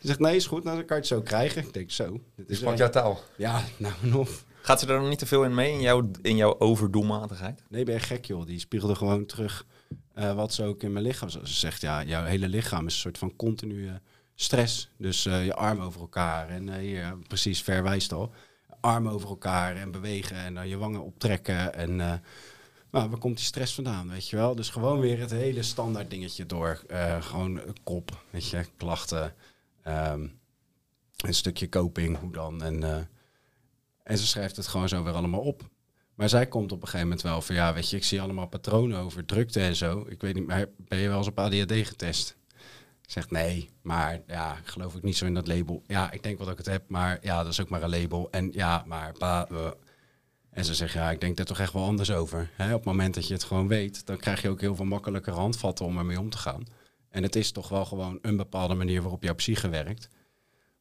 [0.00, 1.62] Ze zegt, nee, is goed, nou, dan kan je het zo krijgen.
[1.62, 2.20] Ik denk, zo.
[2.36, 3.20] Dit is sprak er- jouw taal.
[3.36, 4.28] Ja, nou, nog.
[4.62, 7.62] Gaat ze er dan niet te veel in mee in jouw, in jouw overdoelmatigheid?
[7.68, 8.46] Nee, ben je gek, joh.
[8.46, 9.66] Die spiegelde gewoon terug
[10.14, 11.28] eh, wat ze ook in mijn lichaam...
[11.28, 13.90] Ze zegt, ja, jouw hele lichaam is een soort van continue
[14.34, 14.90] stress.
[14.98, 18.32] Dus eh, je arm over elkaar en eh, hier, precies, verwijst al.
[18.80, 21.74] Arm over elkaar en bewegen en dan je wangen optrekken.
[21.74, 22.12] En eh,
[22.90, 24.54] nou, waar komt die stress vandaan, weet je wel?
[24.54, 26.82] Dus gewoon weer het hele standaard dingetje door.
[26.88, 29.34] Eh, gewoon kop, weet je, klachten.
[29.82, 30.26] ehm,
[31.16, 32.62] een stukje coping, hoe dan.
[32.62, 32.96] En, eh,
[34.02, 35.68] en ze schrijft het gewoon zo weer allemaal op.
[36.14, 38.46] Maar zij komt op een gegeven moment wel van ja, weet je, ik zie allemaal
[38.46, 40.06] patronen over drukte en zo.
[40.08, 42.36] Ik weet niet, maar ben je wel eens op ADHD getest?
[43.06, 45.82] Zegt nee, maar ja, geloof ik niet zo in dat label.
[45.86, 47.90] Ja, ik denk wel dat ik het heb, maar ja, dat is ook maar een
[47.90, 48.28] label.
[48.30, 49.70] En ja, maar pa, eh.
[50.50, 52.50] En ze zegt ja, ik denk daar toch echt wel anders over.
[52.58, 55.32] Op het moment dat je het gewoon weet, dan krijg je ook heel veel makkelijker
[55.32, 56.64] handvatten om ermee om te gaan.
[57.08, 60.08] En het is toch wel gewoon een bepaalde manier waarop jouw psyche werkt.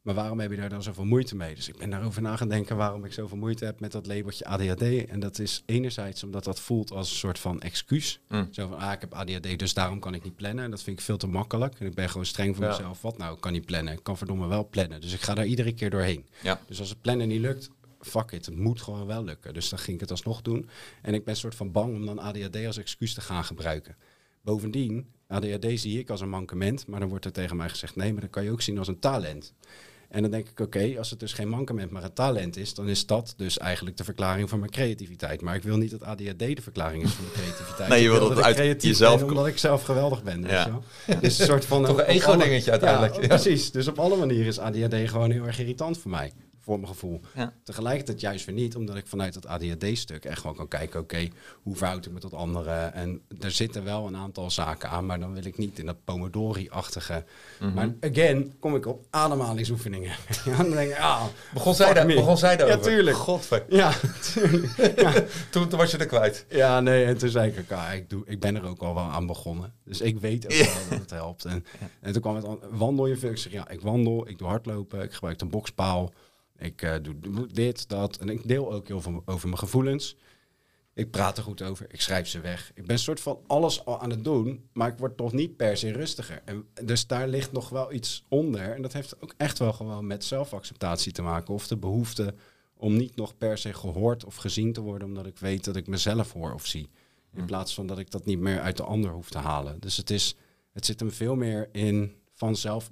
[0.01, 1.55] Maar waarom heb je daar dan zoveel moeite mee?
[1.55, 4.45] Dus ik ben daarover na gaan denken waarom ik zoveel moeite heb met dat labeltje
[4.45, 4.81] ADHD.
[5.05, 8.19] En dat is enerzijds omdat dat voelt als een soort van excuus.
[8.27, 8.47] Mm.
[8.51, 10.63] Zo van, ah, ik heb ADHD, dus daarom kan ik niet plannen.
[10.63, 11.79] En dat vind ik veel te makkelijk.
[11.79, 12.71] En ik ben gewoon streng voor Ja.
[12.71, 13.01] mezelf.
[13.01, 13.93] Wat nou, ik kan niet plannen.
[13.93, 15.01] Ik kan verdomme wel plannen.
[15.01, 16.25] Dus ik ga daar iedere keer doorheen.
[16.41, 16.59] Ja.
[16.67, 18.45] Dus als het plannen niet lukt, fuck it.
[18.45, 19.53] Het moet gewoon wel lukken.
[19.53, 20.69] Dus dan ging ik het alsnog doen.
[21.01, 23.95] En ik ben soort van bang om dan ADHD als excuus te gaan gebruiken.
[24.41, 26.87] Bovendien, ADHD zie ik als een mankement.
[26.87, 28.87] Maar dan wordt er tegen mij gezegd, nee, maar dat kan je ook zien als
[28.87, 29.53] een talent.
[30.09, 32.87] En dan denk ik, oké, als het dus geen mankement, maar een talent is, dan
[32.89, 35.41] is dat dus eigenlijk de verklaring van mijn creativiteit.
[35.41, 37.89] Maar ik wil niet dat ADHD de verklaring is van mijn creativiteit.
[37.89, 40.41] Nee, je wil dat ik uit jezelf omdat ik zelf geweldig ben.
[40.41, 40.65] Weet Ja.
[40.65, 41.19] je wel?
[41.21, 43.15] Dus een soort van Toch een ego-dingetje uiteindelijk.
[43.15, 43.27] Ja, Ja.
[43.27, 43.71] precies.
[43.71, 46.31] Dus op alle manieren is ADHD gewoon heel erg irritant voor mij.
[46.69, 47.21] Voor mijn gevoel.
[47.35, 47.53] Ja.
[47.63, 51.27] Tegelijkertijd juist weer niet, omdat ik vanuit dat ADHD-stuk echt gewoon kan kijken, oké,
[51.61, 52.93] hoe verhoud ik me tot anderen?
[52.93, 56.03] En er zitten wel een aantal zaken aan, maar dan wil ik niet in dat
[56.03, 57.23] Pomodori-achtige.
[57.59, 57.73] Mhm.
[57.73, 60.11] Maar again, kom ik op ademhalingsoefeningen.
[60.45, 62.79] ja, dan denk ik, ah, Begon zij, daar, begon zij daarover?
[62.79, 63.17] Ja, tuurlijk.
[63.17, 63.65] Godver.
[63.69, 63.93] Ja,
[64.33, 64.99] tuurlijk.
[64.99, 65.13] ja.
[65.51, 66.45] Toen, toen was je er kwijt.
[66.49, 69.03] Ja, nee, en toen zei ik, ah, ik, doe, ik ben er ook al wel
[69.03, 69.73] aan begonnen.
[69.83, 71.45] Dus ik weet ook wel dat het helpt.
[71.45, 71.65] En,
[72.01, 73.29] en toen kwam het aan, wandel je veel?
[73.29, 76.13] Ik zeg, ja, ik wandel, ik doe hardlopen, ik gebruik een bokspaal.
[76.59, 78.17] Ik eh, doe, dit, dat.
[78.17, 80.15] En ik deel ook heel veel over mijn gevoelens.
[80.93, 82.71] Ik praat er goed over, ik schrijf ze weg.
[82.75, 85.55] Ik ben een soort van alles al aan het doen, maar ik word toch niet
[85.57, 86.41] per se rustiger.
[86.45, 88.73] En dus daar ligt nog wel iets onder.
[88.75, 91.53] En dat heeft ook echt wel gewoon met zelfacceptatie te maken.
[91.53, 92.33] Of de behoefte
[92.77, 95.87] om niet nog per se gehoord of gezien te worden, omdat ik weet dat ik
[95.87, 96.89] mezelf hoor of zie.
[97.33, 97.45] In Mm.
[97.45, 99.79] plaats van dat ik dat niet meer uit de ander hoef te halen.
[99.79, 100.35] Dus het, is,
[100.71, 102.91] het zit hem veel meer in van zelf,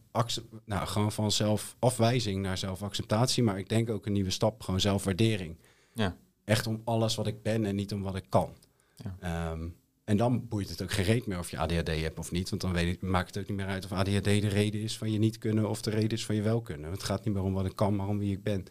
[0.65, 3.43] nou, gewoon van zelfafwijzing naar zelfacceptatie.
[3.43, 5.57] Maar ik denk ook een nieuwe stap, gewoon zelfwaardering.
[5.93, 6.15] Ja.
[6.43, 8.55] Echt om alles wat ik ben en niet om wat ik kan.
[8.95, 9.15] Ja.
[9.19, 9.67] Ehm,
[10.03, 12.49] en dan boeit het ook gereed meer of je ADHD hebt of niet.
[12.49, 14.97] Want dan weet ik, maakt het ook niet meer uit of ADHD de reden is
[14.97, 16.91] van je niet kunnen of de reden is van je wel kunnen.
[16.91, 18.65] Het gaat niet meer om wat ik kan, maar om wie ik ben.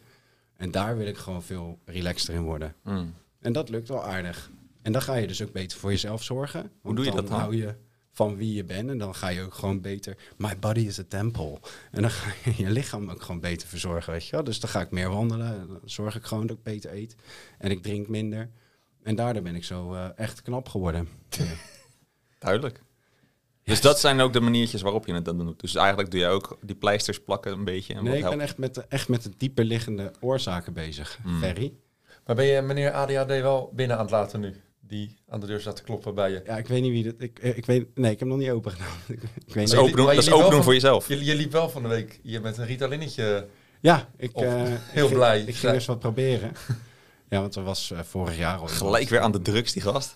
[0.55, 2.75] En daar wil ik gewoon veel relaxter in worden.
[2.83, 3.13] Mm.
[3.39, 4.51] En dat lukt wel aardig.
[4.81, 6.71] En dan ga je dus ook beter voor jezelf zorgen.
[6.81, 7.39] Want doe je dat dan?
[7.39, 7.75] hou je
[8.17, 10.17] van wie je bent en dan ga je ook gewoon beter...
[10.37, 11.59] My body is a temple.
[11.91, 14.43] En dan ga je je lichaam ook gewoon beter verzorgen, weet je wel.
[14.43, 15.59] Dus dan ga ik meer wandelen.
[15.59, 17.15] en Dan zorg ik gewoon dat ik beter eet.
[17.57, 18.49] En ik drink minder.
[19.03, 21.09] En daardoor ben ik zo eh, echt knap geworden.
[22.39, 22.81] Duidelijk.
[23.63, 25.59] Dus dat zijn ook de maniertjes waarop je het dan doet.
[25.59, 27.93] Dus eigenlijk doe je ook die pleisters plakken een beetje.
[27.93, 31.19] En nee, ik ben echt met, de, echt met de dieper liggende oorzaken bezig.
[31.23, 31.39] Hmm.
[31.39, 31.73] Ferry.
[32.25, 34.55] Maar ben je meneer ADHD wel binnen aan het laten nu?
[34.87, 36.41] Die aan de deur staat te kloppen bij je.
[36.45, 37.13] Ja, ik weet niet wie dat...
[37.17, 38.87] Ik, ik weet, nee, ik heb hem nog niet open gedaan.
[39.07, 39.67] ik, ik weet Dat niet.
[39.73, 41.07] is open doen, dat is open doen voor jezelf.
[41.07, 43.47] Je, je liep wel van de week hier met een Ritalinnetje.
[43.81, 45.37] Ja, ik, Of eh, heel ik ging- blij.
[45.39, 46.51] Ik ging Zij- eens wat proberen.
[47.29, 48.67] ja, want er was eh, vorig jaar al...
[48.67, 50.15] Gelijk weer aan de drugs, die gast.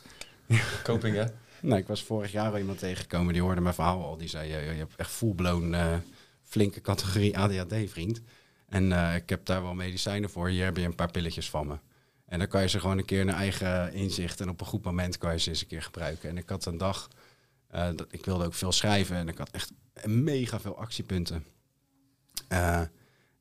[0.83, 1.23] Coping, hè?
[1.61, 4.17] Nee, ik was vorig jaar al iemand tegengekomen die hoorde mijn verhaal al.
[4.17, 5.93] Die zei, eh, je hebt echt full-blown eh,
[6.43, 8.21] flinke categorie ADHD, vriend.
[8.69, 10.47] En eh, ik heb daar wel medicijnen voor.
[10.47, 11.75] Hier heb je een paar pilletjes van me.
[12.31, 14.83] En dan kan je ze gewoon een keer naar eigen inzicht en op een goed
[14.83, 16.29] moment kan je ze eens een keer gebruiken.
[16.29, 17.07] En ik had een dag,
[17.67, 19.71] eh, dat, ik wilde ook veel schrijven en ik had echt
[20.05, 21.45] mega veel actiepunten.
[22.47, 22.81] Eh,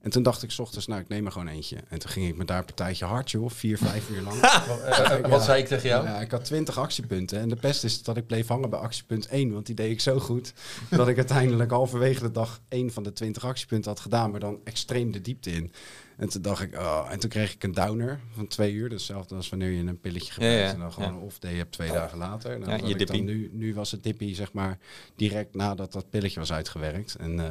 [0.00, 1.76] En toen dacht ik 's ochtends, nou, ik neem er gewoon eentje.
[1.88, 3.50] En toen ging ik me daar een partijtje hard, joh.
[3.50, 4.40] Vier, vijf uur lang.
[4.68, 6.05] Wat, wat zei ik tegen jou?
[6.07, 7.38] Ja, ik had 20 actiepunten.
[7.40, 9.53] En de pest is dat ik bleef hangen bij actiepunt 1.
[9.53, 10.53] Want die deed ik zo goed.
[10.90, 14.31] dat ik uiteindelijk halverwege de dag één van de 20 actiepunten had gedaan.
[14.31, 15.72] Maar dan extreem de diepte in.
[16.20, 17.06] En toen dacht ik, oh.
[17.11, 18.88] En toen kreeg ik een downer van twee uur.
[18.88, 20.59] Dus hetzelfde als wanneer je een pilletje gebruikt.
[20.59, 21.16] Ja, ja, En dan gewoon ja.
[21.16, 22.59] een off day hebt twee dagen later.
[22.59, 23.22] Nou, Ja, je dan dippie.
[23.22, 24.78] nu, nu was het dippie, zeg maar,
[25.16, 27.14] direct nadat dat pilletje was uitgewerkt.
[27.14, 27.40] En...
[27.40, 27.50] eh,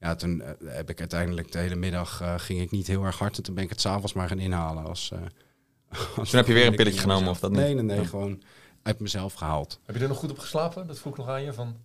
[0.00, 3.18] ja, toen eh, heb ik uiteindelijk de hele middag eh, ging ik niet heel erg
[3.18, 3.36] hard.
[3.36, 5.18] En toen ben ik het s'avonds maar gaan inhalen als, eh,
[6.16, 7.36] als Toen heb je weer een pilletje genomen, mezelf.
[7.36, 7.60] of dat niet?
[7.60, 8.00] Nee, nee, nee.
[8.00, 8.04] Ja.
[8.04, 8.42] Gewoon
[8.82, 9.80] uit mezelf gehaald.
[9.84, 10.86] Heb je er nog goed op geslapen?
[10.86, 11.52] Dat vroeg ik nog aan je.
[11.52, 11.76] Van...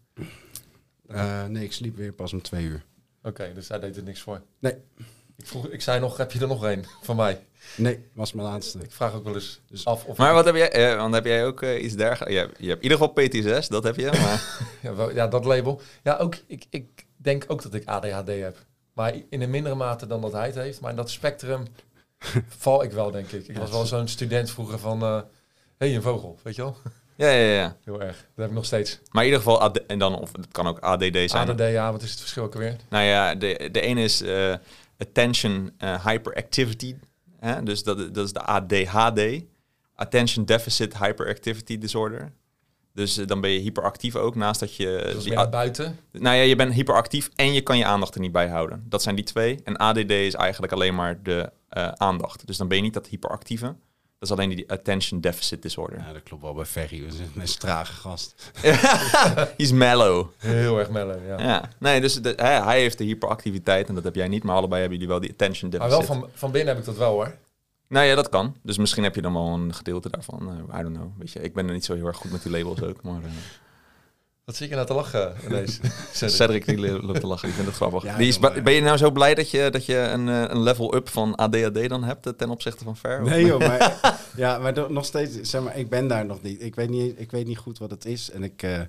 [1.07, 2.85] Eh, nee, ik sliep weer pas om twee uur.
[3.23, 4.41] Oké, dus daar deed het niks voor.
[4.59, 4.75] Nee.
[5.37, 7.39] Ik, vroeg, ik zei nog, heb je er nog een van mij?
[7.77, 8.79] Nee, was mijn laatste.
[8.83, 10.17] Ik vraag ook wel eens Dus- af of...
[10.17, 12.33] Maar wat heb jij, eh, want heb jij ook eh, iets dergelijks?
[12.33, 13.23] Je, hebt- je hebt in ieder geval
[13.63, 14.05] PT6, dat heb je.
[14.21, 15.81] Maar Ja, wel- ja, dat label.
[16.03, 18.57] Ja, ook, ik, ik denk ook dat ik ADHD heb.
[18.93, 20.79] Maar in een mindere mate dan dat hij het heeft.
[20.81, 21.63] Maar in dat spectrum
[22.57, 23.47] val ik wel, denk ik.
[23.47, 25.01] Ik was wel zo'n student vroeger van...
[25.03, 25.21] eh
[25.77, 26.77] hey, een vogel, weet je wel?
[27.15, 27.75] ja, ja, ja.
[27.83, 28.15] Heel erg.
[28.15, 28.99] Dat heb ik nog steeds.
[29.11, 31.49] Maar in ieder geval, AD en dan, of het kan ook ADD zijn.
[31.49, 32.75] ADD, ja, wat is het verschil ook alweer?
[32.89, 34.53] Nou ja, de, de ene is eh,
[34.97, 36.95] Attention eh, Hyperactivity.
[37.39, 37.63] Hè?
[37.63, 39.43] Dus dat, dat is de ADHD.
[39.95, 42.33] Attention Deficit Hyperactivity Disorder.
[42.93, 45.17] Dus eh, dan ben je hyperactief ook, naast dat je...
[45.23, 45.99] Die naar buiten.
[46.11, 48.85] nou ja, je bent hyperactief en je kan je aandacht er niet bij houden.
[48.89, 49.59] Dat zijn die twee.
[49.63, 52.47] En ADD is eigenlijk alleen maar de eh, aandacht.
[52.47, 53.75] Dus dan ben je niet dat hyperactieve.
[54.27, 55.99] Dat is alleen die Attention Deficit Disorder.
[55.99, 57.01] Ja, dat klopt wel bij Ferry.
[57.03, 58.51] Dat is een een trage gast.
[58.61, 60.27] Hij is mellow.
[60.37, 61.39] Heel erg mellow, ja.
[61.39, 64.43] Ja, nee, dus de, hij, hij heeft de hyperactiviteit en dat heb jij niet.
[64.43, 66.07] Maar allebei hebben jullie wel die attention Maar deficit.
[66.07, 67.35] wel van, van binnen heb ik dat wel, hoor.
[67.87, 68.55] Nou ja, dat kan.
[68.61, 70.49] Dus misschien heb je dan wel een gedeelte daarvan.
[70.69, 71.11] Eh, I don't know.
[71.17, 73.01] Weet je, ik ben er niet zo heel erg goed met die labels ook.
[73.01, 73.29] Maar uh,
[74.45, 75.79] Wat zie ik je nou te lachen ineens?
[76.13, 76.35] Cedric.
[76.35, 77.47] Cedric die lo- loopt te lachen.
[77.49, 78.03] Ik vind het grappig.
[78.03, 80.61] Ja, die is, ben je nou zo blij dat je, dat je een, eh, een
[80.63, 83.21] level up van ADHD dan hebt eh, ten opzichte van Ver?
[83.21, 83.99] Nee joh, maar,
[84.35, 86.61] ja, maar nog steeds, zeg maar, ik ben daar nog niet.
[86.61, 88.31] Ik weet niet, ik weet niet goed wat het is.
[88.31, 88.81] En ik, eh,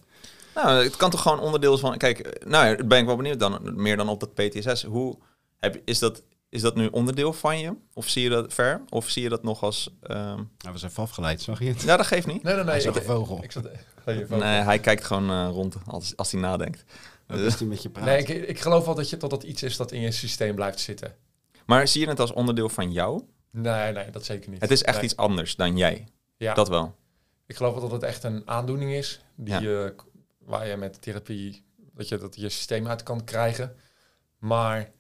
[0.55, 1.97] Nou, het kan toch gewoon onderdeel van...
[1.97, 3.61] Kijk, nou ben ik wel benieuwd dan.
[3.75, 4.83] Meer dan op dat PTSS.
[4.85, 5.17] Hoe,
[5.59, 7.73] heb, is, dat, is dat nu onderdeel van je?
[7.95, 8.83] Of zie je dat ver?
[8.89, 9.91] Of zie je dat nog als...
[10.03, 11.83] ehm, nou, we zijn even afgeleid, zag je het?
[11.83, 12.43] Ja, dat geeft niet.
[12.43, 12.73] Nee, nee, nee.
[12.73, 13.43] Hij zag Ik, een vogel.
[13.43, 13.69] ik zat...
[14.05, 14.37] Vogel.
[14.39, 16.85] Nee, hij kijkt gewoon eh, rond als, als hij nadenkt.
[17.27, 18.05] Wat is die met je praat?
[18.05, 20.55] Nee, ik, ik geloof wel dat, je, dat dat iets is dat in je systeem
[20.55, 21.15] blijft zitten.
[21.67, 23.23] Maar zie je het als onderdeel van jou?
[23.51, 24.61] Nee, nee, dat zeker niet.
[24.61, 25.05] Het is echt Nee.
[25.05, 26.09] iets anders dan jij.
[26.37, 26.95] Ja, Dat wel.
[27.47, 29.61] ik geloof wel dat het echt een aandoening is die Ja.
[29.61, 29.95] je,
[30.39, 33.77] waar je met therapie dat je dat je systeem uit kan krijgen.
[34.39, 34.91] Maar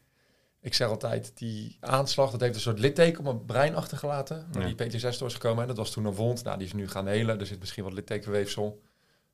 [0.66, 4.46] ik zeg altijd, die aanslag, dat heeft een soort litteken op mijn brein achtergelaten.
[4.52, 4.74] Waar Ja.
[4.74, 5.62] die PTSS door is gekomen.
[5.62, 6.44] En dat was toen een wond.
[6.44, 7.40] Nou, die is nu gaan helen.
[7.40, 8.82] Er zit misschien wat littekenweefsel.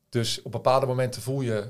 [0.08, 1.64] Dus op bepaalde momenten voel je...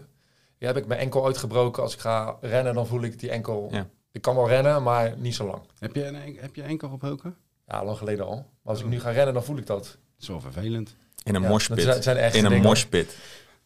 [0.58, 1.82] Ja, heb ik mijn enkel uitgebroken.
[1.82, 3.68] Als ik ga rennen, dan voel ik die enkel...
[3.72, 3.88] Ja.
[4.12, 5.62] Ik kan wel rennen, maar niet zo lang.
[5.78, 7.36] Heb je, een, heb je enkel gebroken?
[7.66, 8.34] Ja, lang geleden al.
[8.34, 9.98] Maar als ik nu ga rennen, dan voel ik dat.
[10.26, 10.96] Wel vervelend.
[11.24, 11.84] In een Ja, moshpit.
[11.84, 13.16] dat zijn- In een moshpit.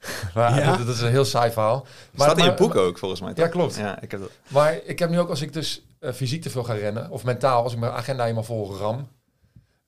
[0.34, 0.76] Maar Ja?
[0.76, 1.86] dat, dat is een heel saai verhaal.
[2.12, 3.32] Maar, Staat in je maar- boek ook, volgens mij.
[3.34, 3.76] Ja, klopt.
[3.76, 4.30] Ja, ik heb dat.
[4.48, 7.24] Maar ik heb nu ook, als ik dus eh, fysiek te veel ga rennen, of
[7.24, 9.08] mentaal, als ik mijn agenda helemaal vol ram,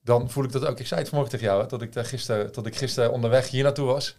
[0.03, 0.79] dan voel ik dat ook.
[0.79, 3.49] Ik zei het vanmorgen tegen jou, hè, dat ik, daar gisteren, dat ik gisteren onderweg
[3.49, 4.19] hier naartoe was.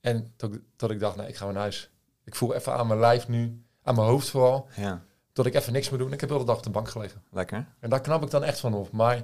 [0.00, 1.90] En dat, dat ik dacht, nee, ik ga naar huis.
[2.24, 5.72] Ik voel even aan mijn lijf nu, aan mijn hoofd vooral, Ja, dat ik even
[5.72, 6.10] niks meer doe.
[6.10, 7.22] Ik heb heel de dag op de bank gelegen.
[7.30, 7.66] lekker.
[7.80, 8.92] En daar knap ik dan echt van op.
[8.92, 9.22] Maar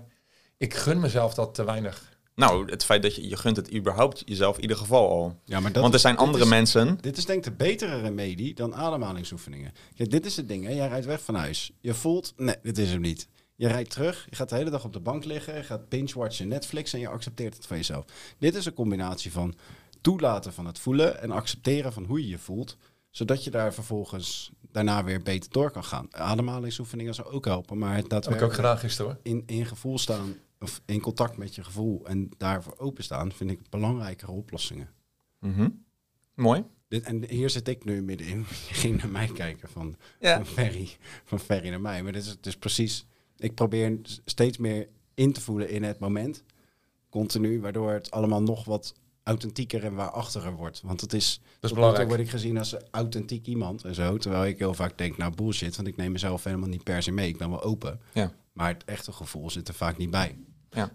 [0.56, 2.10] ik gun mezelf dat te weinig.
[2.34, 5.40] Nou, het feit dat je, je gunt het überhaupt jezelf in ieder geval al.
[5.44, 6.98] Ja, maar dat Want er is- zijn andere is- mensen.
[7.00, 9.72] Dit is denk ik de betere remedie dan ademhalingsoefeningen.
[9.96, 10.64] Kijk, dit is het ding.
[10.64, 10.72] Hè?
[10.72, 11.72] Jij rijdt weg van huis.
[11.80, 13.28] Je voelt, nee, dit is hem niet.
[13.56, 16.48] Je rijdt terug, je gaat de hele dag op de bank liggen, je gaat binge-watchen
[16.48, 18.04] Netflix en je accepteert het van jezelf.
[18.38, 19.54] Dit is een combinatie van
[20.00, 22.76] toelaten van het voelen en accepteren van hoe je je voelt,
[23.10, 26.06] zodat je daar vervolgens daarna weer beter door kan gaan.
[26.14, 29.20] Ademhalingsoefeningen zou ook helpen, maar het Dat heb ik ook daadwerkelijk gedaan gisteren hoor.
[29.22, 33.60] in, in gevoel staan of in contact met je gevoel en daarvoor openstaan, vind ik
[33.70, 34.88] belangrijkere oplossingen.
[35.38, 35.68] Mhm.
[36.34, 36.64] Mooi.
[36.88, 38.38] Dit, en hier zit ik nu middenin.
[38.68, 40.36] Je ging naar mij kijken van, Ja.
[40.36, 40.88] van, Ferry,
[41.24, 42.02] van Ferry naar mij.
[42.02, 43.06] Maar dit is is precies...
[43.36, 46.42] Ik probeer steeds meer in te voelen in het moment.
[47.10, 50.80] Continu, waardoor het allemaal nog wat authentieker en waarachtiger wordt.
[50.80, 51.40] Want het is...
[51.42, 52.08] nu toe belangrijk.
[52.08, 54.16] word ik gezien als een authentiek iemand en zo.
[54.16, 55.76] Terwijl ik heel vaak denk, nou bullshit.
[55.76, 57.28] Want ik neem mezelf helemaal niet per se mee.
[57.28, 58.00] Ik ben wel open.
[58.12, 58.32] Ja.
[58.52, 60.36] Maar het echte gevoel zit er vaak niet bij.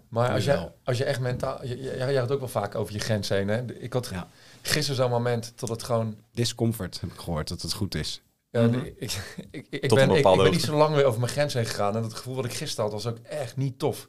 [0.08, 1.64] Maar als je, als je echt mentaal...
[1.66, 3.48] Je had het ook wel vaak over je grens heen.
[3.48, 3.64] Hè?
[3.72, 4.28] Ik had Ja.
[4.62, 6.16] gisteren zo'n moment dat het gewoon...
[6.32, 8.22] Discomfort heb ik gehoord, dat het goed is.
[8.50, 8.74] Ja, Mhm.
[8.78, 11.32] ik, ik, ik, ik Tot een ben, ik, ben niet zo lang weer over mijn
[11.32, 11.96] grens heen gegaan.
[11.96, 14.08] En dat gevoel wat ik gisteren had, was ook echt niet tof.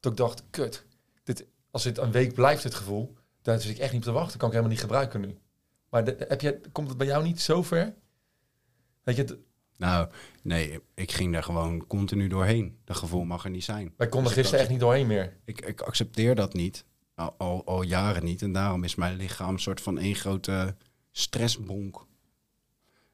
[0.00, 0.84] Dat ik dacht, kut.
[1.24, 4.12] Dit, als dit een week blijft, het gevoel, daar zit ik echt niet op te
[4.12, 4.38] wachten.
[4.38, 5.38] kan ik helemaal niet gebruiken nu.
[5.88, 7.94] Maar de- heb je, komt het bij jou niet zo ver?
[9.02, 9.36] Weet je, het-
[9.80, 10.08] Nou,
[10.42, 12.76] nee, ik ging daar gewoon continu doorheen.
[12.84, 13.92] Dat gevoel mag er niet zijn.
[13.96, 15.36] Wij konden Dus gisteren echt niet doorheen meer.
[15.44, 16.84] Ik, ik accepteer dat niet.
[17.14, 18.42] Al, al, al jaren niet.
[18.42, 20.76] En daarom is mijn lichaam een soort van één grote
[21.10, 22.06] stressbonk.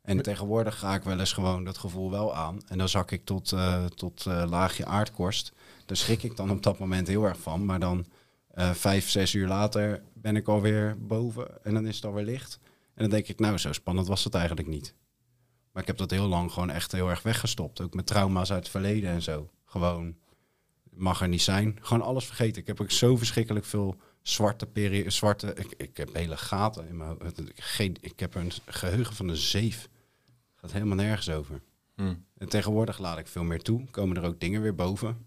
[0.03, 2.61] En tegenwoordig ga ik wel eens gewoon dat gevoel wel aan.
[2.69, 5.53] En dan zak ik tot, eh, tot eh, laagje aardkorst.
[5.85, 7.65] Daar schrik ik dan op dat moment heel erg van.
[7.65, 8.07] Maar dan
[8.49, 11.65] eh, vijf, zes uur later ben ik alweer boven.
[11.65, 12.59] En dan is het alweer licht.
[12.95, 14.95] En dan denk ik, nou, zo spannend was het eigenlijk niet.
[15.77, 17.81] Maar ik heb dat heel lang gewoon echt heel erg weggestopt.
[17.81, 19.51] Ook met trauma's uit het verleden en zo.
[19.65, 20.17] Gewoon,
[20.91, 21.79] mag er niet zijn.
[21.81, 22.61] Gewoon alles vergeten.
[22.61, 25.55] Ik heb ook zo verschrikkelijk veel zwarte periode, zwarte...
[25.55, 27.19] Ik, ik heb hele gaten in mijn.
[27.55, 29.89] Geen, ik heb een geheugen van een zeef.
[30.55, 31.63] Gaat helemaal nergens over.
[31.95, 32.15] Hm.
[32.39, 33.91] En tegenwoordig laat ik veel meer toe.
[33.91, 35.27] Komen er ook dingen weer boven.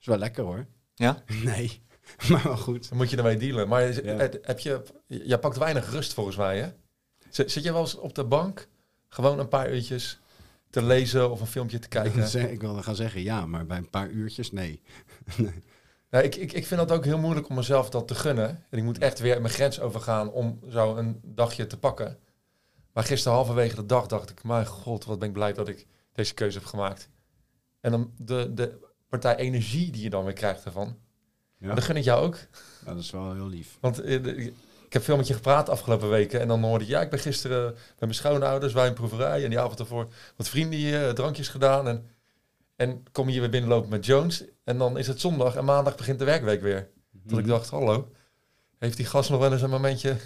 [0.00, 0.66] Is wel lekker hoor.
[0.94, 1.22] Ja?
[1.44, 1.80] Nee,
[2.28, 2.88] maar wel goed.
[2.88, 3.68] Dan moet je ermee dealen.
[3.68, 4.28] Maar Ja.
[4.42, 6.68] heb je, jij pakt weinig rust volgens mij, hè?
[7.30, 8.68] Zit, zit je wel eens op de bank
[9.08, 10.20] gewoon een paar uurtjes
[10.70, 12.50] te lezen of een filmpje te kijken?
[12.50, 14.82] Ik wilde gaan zeggen ja, maar bij een paar uurtjes nee.
[16.10, 18.64] Ja, ik, ik, ik vind dat ook heel moeilijk om mezelf dat te gunnen.
[18.70, 22.18] En ik moet echt weer mijn grens overgaan om zo een dagje te pakken.
[22.92, 25.86] Maar gisteren halverwege de dag dacht ik, mijn god, wat ben ik blij dat ik
[26.12, 27.08] deze keuze heb gemaakt.
[27.80, 30.98] En dan de, de partij energie die je dan weer krijgt ervan.
[31.58, 32.38] Ja, dat gun ik jou ook.
[32.84, 33.78] Ja, dat is wel heel lief.
[33.80, 34.52] Want eh,
[34.96, 36.40] heb veel met je gepraat de afgelopen weken.
[36.40, 39.44] En dan hoorde ik, ja, ik ben gisteren bij mijn schoonouders, wijnproeverij.
[39.44, 41.88] En die avond ervoor wat vrienden hier, eh, drankjes gedaan.
[41.88, 42.10] En,
[42.76, 44.44] en kom je hier weer binnenlopen met Jones.
[44.64, 46.88] En dan is het zondag en maandag begint de werkweek weer.
[47.10, 48.10] Dat ik dacht, hallo,
[48.78, 50.16] heeft die gast nog wel eens een momentje...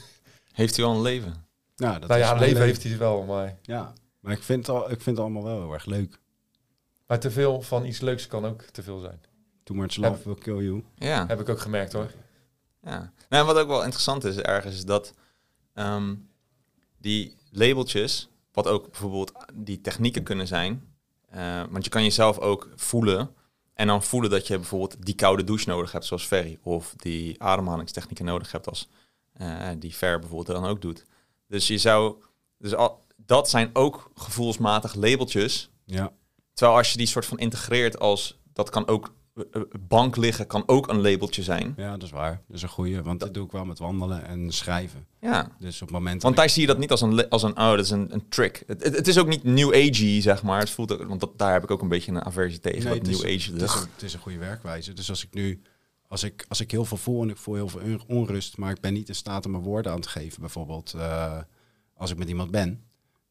[0.52, 1.46] Heeft u al een leven?
[1.76, 2.64] Ja, dat nou is ja, leven leuk.
[2.64, 5.60] heeft hij wel, maar, Ja, maar ik vind, het al, ik vind het allemaal wel
[5.62, 6.20] heel erg leuk.
[7.06, 9.20] maar te veel van iets leuks kan ook te veel zijn.
[9.62, 10.84] Too much love will kill you.
[10.94, 11.26] Ja.
[11.26, 12.10] Heb ik ook gemerkt hoor.
[12.82, 13.12] Ja.
[13.28, 15.14] Nou, en wat ook wel interessant is ergens, is dat
[15.74, 16.14] ehm,
[16.98, 20.94] die labeltjes, wat ook bijvoorbeeld die technieken kunnen zijn,
[21.28, 23.34] eh, want je kan jezelf ook voelen
[23.74, 27.42] en dan voelen dat je bijvoorbeeld die koude douche nodig hebt, zoals Ferry, of die
[27.42, 28.88] ademhalingstechnieken nodig hebt, als
[29.32, 31.04] eh, die Fer bijvoorbeeld dan ook doet.
[31.46, 32.22] Dus je zou,
[32.58, 36.12] dus al, dat zijn ook gevoelsmatig labeltjes, Ja,
[36.54, 39.12] terwijl als je die soort van integreert als, dat kan ook,
[39.80, 41.74] bank liggen kan ook een labeltje zijn.
[41.76, 42.42] ja, dat is waar.
[42.46, 45.06] Dat is een goeie, want dat doe ik wel met wandelen en schrijven.
[45.20, 47.50] Ja, Dus op het moment Want daar zie je dat niet als een, als een
[47.58, 48.62] oh, dat is een, een trick.
[48.66, 50.58] Het, het, het is ook niet new agey, zeg maar.
[50.58, 52.98] Het voelt ook, want dat, daar heb ik ook een beetje een aversie tegen, Nee,
[52.98, 53.52] dat het is- new age.
[53.52, 54.92] het, is een, het is een goede werkwijze.
[54.92, 55.62] Dus als ik nu,
[56.08, 58.70] als ik, als ik heel veel voel en ik voel heel veel on- onrust, maar
[58.70, 61.38] ik ben niet in staat om mijn woorden aan te geven, bijvoorbeeld eh,
[61.94, 62.84] als ik met iemand ben,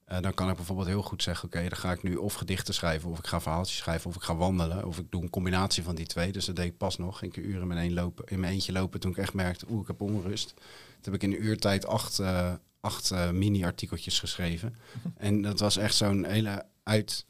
[0.10, 2.74] eh, dan kan ik bijvoorbeeld heel goed zeggen, oké, dan ga ik nu of gedichten
[2.74, 5.84] schrijven, of ik ga verhaaltjes schrijven, of ik ga wandelen, of ik doe een combinatie
[5.84, 6.32] van die twee.
[6.32, 7.18] Dus dat deed ik pas nog.
[7.18, 9.34] Ging ik een uur in mijn, een lopen, in mijn eentje lopen toen ik echt
[9.34, 10.54] merkte, oeh, ik heb onrust.
[11.02, 14.76] Toen heb ik in een uurtijd acht, eh, acht eh, mini-artikeltjes geschreven.
[15.18, 17.26] en dat was echt zo'n hele uit...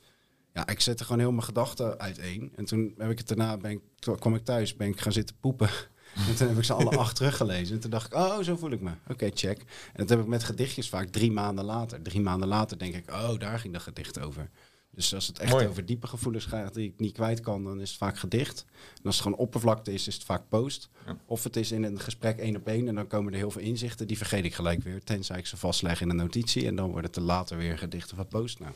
[0.53, 2.51] Ja, ik zette gewoon heel mijn gedachten uiteen.
[2.55, 3.81] En toen heb ik het daarna, ben ik,
[4.19, 5.69] kwam ik thuis, ben ik gaan zitten poepen.
[6.15, 7.75] En toen heb ik ze alle acht teruggelezen.
[7.75, 8.91] En toen dacht ik, oh, zo voel ik me.
[9.07, 9.57] Oké, check.
[9.59, 12.01] En dat heb ik met gedichtjes vaak drie maanden later.
[12.01, 14.49] Drie maanden later denk ik, oh, daar ging dat gedicht over.
[14.91, 15.67] Dus als het echt Mooi.
[15.67, 18.65] over diepe gevoelens gaat die ik niet kwijt kan, dan is het vaak gedicht.
[18.71, 20.89] En als het gewoon oppervlakte is, is het vaak post.
[21.05, 21.17] Ja.
[21.25, 23.61] Of het is in een gesprek één op één en dan komen er heel veel
[23.61, 24.07] inzichten.
[24.07, 26.67] Die vergeet ik gelijk weer, tenzij ik ze vastleg in een notitie.
[26.67, 28.59] En dan wordt het er later weer gedicht of een post.
[28.59, 28.71] Nou,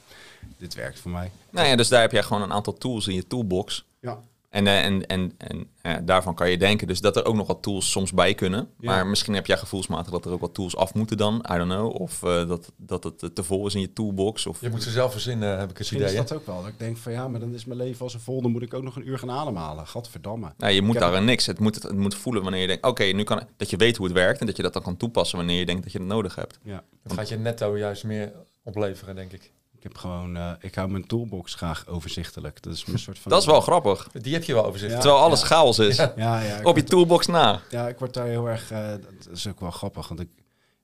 [0.57, 1.31] dit werkt voor mij.
[1.49, 3.85] Nou ja, dus daar heb jij gewoon een aantal tools in je toolbox.
[3.99, 4.21] Ja,
[4.53, 7.47] En, eh, en, en, en ja, daarvan kan je denken dus dat er ook nog
[7.47, 8.69] wat tools soms bij kunnen.
[8.79, 8.91] Ja.
[8.91, 11.45] Maar misschien heb jij gevoelsmatig dat er ook wat tools af moeten dan.
[11.53, 12.01] I don't know.
[12.01, 14.45] Of eh, dat, dat het te vol is in je toolbox.
[14.45, 16.11] Of, Je moet ze zelf verzinnen, heb ik het Misschien idee.
[16.13, 16.61] is dat ook wel.
[16.61, 18.41] Dat ik denk van ja, maar dan is mijn leven als een vol.
[18.41, 19.87] Dan moet ik ook nog een uur gaan ademhalen.
[19.87, 20.53] Gadverdamme.
[20.57, 21.45] nou, je moet Ik heb daar aan niks.
[21.45, 23.77] Het moet, het, het moet voelen wanneer je denkt, oké, nu kan ik- dat je
[23.77, 24.39] weet hoe het werkt.
[24.39, 26.59] En dat je dat dan kan toepassen wanneer je denkt dat je het nodig hebt.
[26.63, 26.83] Ja.
[27.03, 28.31] Het gaat je netto juist meer
[28.63, 29.51] opleveren, denk ik.
[29.83, 32.61] Ik heb gewoon, eh, ik hou mijn toolbox graag overzichtelijk.
[32.61, 33.31] Dat is een soort van.
[33.31, 34.09] Dat is wel grappig.
[34.11, 34.91] Die heb je wel overzicht.
[34.91, 34.99] Ja.
[34.99, 35.95] Terwijl alles chaos is.
[35.95, 36.13] Ja.
[36.15, 37.61] Ja, Op je toolbox na.
[37.69, 38.71] ja, ik word daar heel erg.
[38.71, 40.29] eh, dat is ook wel grappig, want ik.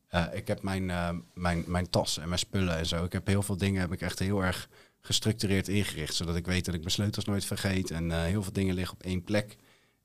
[0.08, 3.04] eh, ik heb mijn, eh, mijn, mijn tas en mijn spullen en zo.
[3.04, 4.70] Ik heb heel veel dingen heb ik echt heel erg
[5.02, 6.16] gestructureerd ingericht.
[6.16, 7.92] Zodat ik weet dat ik mijn sleutels nooit vergeet.
[7.92, 9.56] En eh, heel veel dingen liggen op één plek.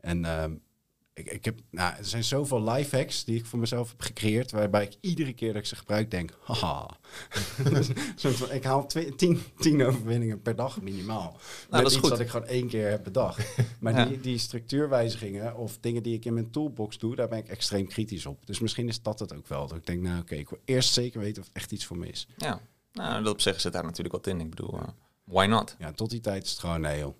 [0.00, 0.52] En ehm,
[1.14, 4.50] ik, ik heb, nou, er zijn zoveel life hacks die ik voor mezelf heb gecreëerd.
[4.50, 6.90] Waarbij ik iedere keer dat ik ze gebruik denk, haha.
[8.16, 11.32] Van, ik haal twee, tien, tien overwinningen per dag minimaal.
[11.32, 12.10] Met Nou, dat is iets goed.
[12.10, 13.56] dat ik gewoon één keer heb bedacht.
[13.80, 14.04] Maar Ja.
[14.04, 17.86] die, die structuurwijzigingen of dingen die ik in mijn toolbox doe, daar ben ik extreem
[17.86, 18.46] kritisch op.
[18.46, 19.66] Dus misschien is dat het ook wel.
[19.66, 22.06] Dat ik denk, nou oké, ik wil eerst zeker weten of echt iets voor me
[22.08, 22.26] is.
[22.36, 22.60] Ja.
[22.92, 24.40] Nou, dat op zich zit daar natuurlijk wat in.
[24.40, 24.88] Ik bedoel, eh,
[25.24, 25.76] why not?
[25.78, 27.14] Ja, tot die tijd is het gewoon nee joh.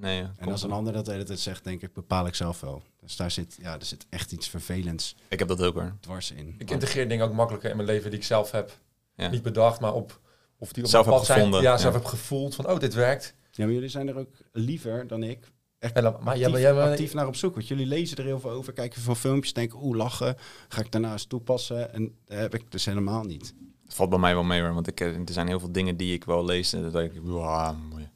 [0.00, 2.60] Nee, En als een ander dat de hele tijd zegt, denk ik, bepaal ik zelf
[2.60, 2.82] wel.
[3.00, 5.96] Dus daar zit, ja, er zit echt iets vervelends Ik heb dat ook hoor.
[6.00, 6.54] dwars in.
[6.58, 8.78] Ik integreer dingen ook makkelijker in mijn leven die ik zelf heb.
[9.14, 9.28] Ja.
[9.28, 10.20] Niet bedacht, maar op,
[10.58, 11.78] Of die op Zelf een heb pad zijn- gevonden, Ja, ja.
[11.78, 13.34] zelf heb gevoeld van, oh, dit werkt.
[13.50, 15.50] Ja, maar jullie zijn er ook liever dan ik.
[15.78, 17.54] Echt En dan, maar actief, jij, maar jij, actief naar op zoek.
[17.54, 20.36] Want jullie lezen er heel veel over, kijken veel filmpjes, denken, oeh, lachen.
[20.68, 21.92] Ga ik daarnaast toepassen?
[21.92, 23.54] En dat heb ik dus helemaal niet.
[23.84, 25.96] Het valt bij mij wel mee hoor, want ik, eh, er zijn heel veel dingen
[25.96, 28.08] die ik wel lees en dat denk ik, "Wauw, mooi."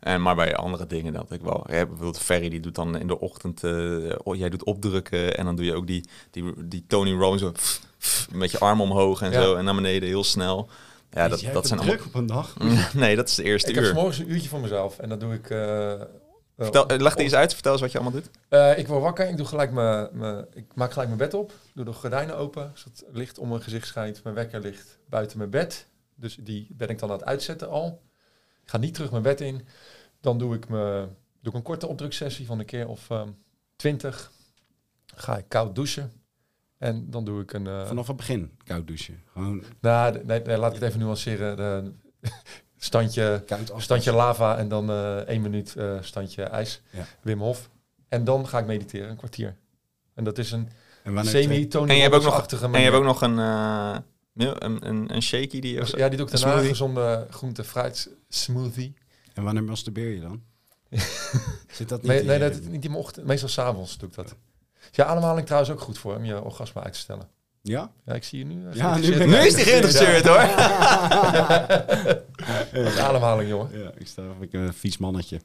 [0.00, 3.06] En maar bij andere dingen dat ik wel, ja, bijvoorbeeld Ferry die doet dan in
[3.06, 3.72] de ochtend, eh,
[4.22, 7.52] oh, jij doet opdrukken en dan doe je ook die, die, die Tony Robbins zo,
[8.36, 9.42] met je arm omhoog en Ja.
[9.42, 10.68] zo en naar beneden heel snel.
[11.10, 12.54] Ja, dat, dat zijn druk op een dag.
[12.58, 12.78] allemaal...
[12.94, 13.90] nee, dat is de eerste ik heb uur.
[13.90, 14.98] 's morgens een uurtje voor mezelf.
[14.98, 15.50] En dat doe ik...
[15.50, 16.00] eh, eh,
[16.56, 18.30] Vertel, eh, leg die eens uit, vertel eens wat je allemaal doet.
[18.48, 21.52] Eh, ik word wakker, ik, doe gelijk mijn, mijn, ik maak gelijk mijn bed op.
[21.74, 24.22] Doe de gordijnen open, zodat het licht om mijn gezicht schijnt.
[24.22, 25.86] Mijn wekker ligt buiten mijn bed.
[26.14, 28.00] Dus die ben ik dan aan het uitzetten al.
[28.66, 29.66] Ik ga niet terug mijn bed in.
[30.20, 31.08] Dan doe ik, me,
[31.40, 33.28] doe ik een korte opdruksessie van een keer of ehm,
[33.76, 34.32] twintig.
[35.14, 36.12] Ga ik koud douchen.
[36.78, 37.66] En dan doe ik een...
[37.66, 39.22] eh, Vanaf het begin koud douchen.
[39.32, 41.56] Gewoon nou, nee, nee, laat ik het even nuanceren.
[41.56, 41.92] De,
[42.76, 43.44] standje,
[43.76, 46.82] standje lava en dan eh één minuut eh, standje ijs.
[46.90, 47.04] Ja.
[47.22, 47.70] Wim Hof.
[48.08, 49.56] En dan ga ik mediteren, een kwartier.
[50.14, 50.68] En dat is een
[51.02, 53.38] En wanneer semi-Tony En je hebt ook nog, en je hebt ook nog een,
[54.36, 55.92] eh, mil- een, een, een shaky die je...
[55.96, 56.62] Ja, die doe ik een daarna.
[56.68, 58.94] Gezonde groente fruit smoothie.
[59.34, 60.42] En wanneer masturbeer je dan?
[61.70, 63.26] Zit dat niet Nee, in nee je- dat, niet in mijn ochtend.
[63.26, 64.34] Meestal s'avonds doe ik dat.
[64.92, 67.28] Ja, ademhaling trouwens ook goed voor om je orgasme uit te stellen.
[67.62, 67.90] Ja?
[68.04, 68.68] Ja, ik zie je nu.
[68.68, 70.38] eh, Ja, nu ben ik- Nu is die geïnteresseerd hoor.
[72.72, 73.78] De ademhaling, jongen.
[73.78, 75.40] Ja, ik sta of ik een vies mannetje.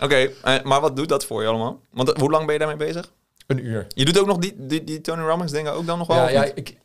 [0.00, 1.80] Oké, eh, maar wat doet dat voor je allemaal?
[1.90, 3.12] Want eh, hoe lang ben je daarmee bezig?
[3.46, 3.86] Een uur.
[3.88, 6.16] Je doet ook nog die, die, die Tony Robbins dingen ook dan nog wel?
[6.16, 6.76] Ja, ja ik,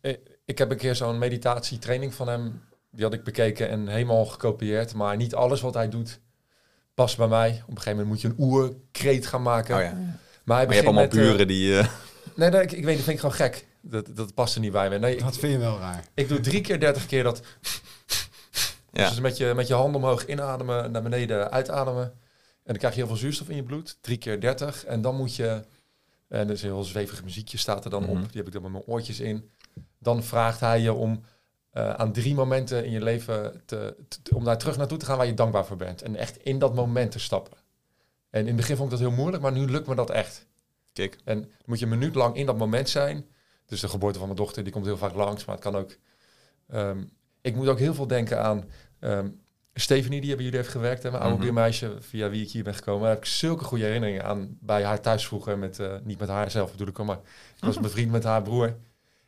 [0.00, 0.12] eh,
[0.44, 2.62] ik heb een keer zo'n meditatietraining van hem.
[2.90, 4.94] Die had ik bekeken en helemaal gekopieerd.
[4.94, 6.20] Maar niet alles wat hij doet
[6.94, 7.50] past bij mij.
[7.50, 9.76] Op een gegeven moment moet je een oerkreet gaan maken.
[9.76, 9.92] Oh ja.
[10.44, 11.78] Maar, hij Maar je hebt allemaal met, eh, buren die...
[11.78, 11.88] eh,
[12.36, 13.66] nee, nee, ik, ik weet, dat vind ik gewoon gek.
[13.80, 14.98] Dat, dat past er niet bij me.
[14.98, 16.04] Nee, ik, Dat vind je wel raar.
[16.14, 17.40] ik doe drie keer dertig keer dat.
[18.92, 19.08] ja.
[19.08, 22.02] Dus met je, met je handen omhoog inademen, naar beneden uitademen.
[22.04, 23.98] En dan krijg je heel veel zuurstof in je bloed.
[24.00, 24.84] Drie keer dertig.
[24.84, 25.62] En dan moet je...
[26.30, 28.10] En er is een heel zwevig muziekje staat er dan Mhm.
[28.10, 28.18] op.
[28.18, 29.50] Die heb ik dan met mijn oortjes in.
[29.98, 31.22] Dan vraagt hij je om
[31.70, 33.62] eh, aan drie momenten in je leven...
[33.64, 36.02] Te, te- om daar terug naartoe te gaan waar je dankbaar voor bent.
[36.02, 37.58] En echt in dat moment te stappen.
[38.30, 40.46] En in het begin vond ik dat heel moeilijk, maar nu lukt me dat echt.
[40.92, 41.18] Kijk.
[41.24, 43.26] En dan moet je een minuut lang in dat moment zijn.
[43.66, 45.44] Dus de geboorte van mijn dochter, die komt heel vaak langs.
[45.44, 45.96] Maar het kan ook...
[46.68, 47.04] ehm,
[47.40, 48.64] ik moet ook heel veel denken aan...
[49.00, 49.28] ehm
[49.74, 51.02] Stephanie, die bij jullie heeft gewerkt.
[51.02, 51.44] Hè, mijn oude Mhm.
[51.44, 53.00] buurmeisje, via wie ik hier ben gekomen.
[53.02, 55.58] Daar heb ik zulke goede herinneringen aan bij haar thuis vroeger.
[55.58, 57.16] Met, eh, niet met haar zelf bedoel ik, maar
[57.56, 58.66] ik was bevriend met haar broer.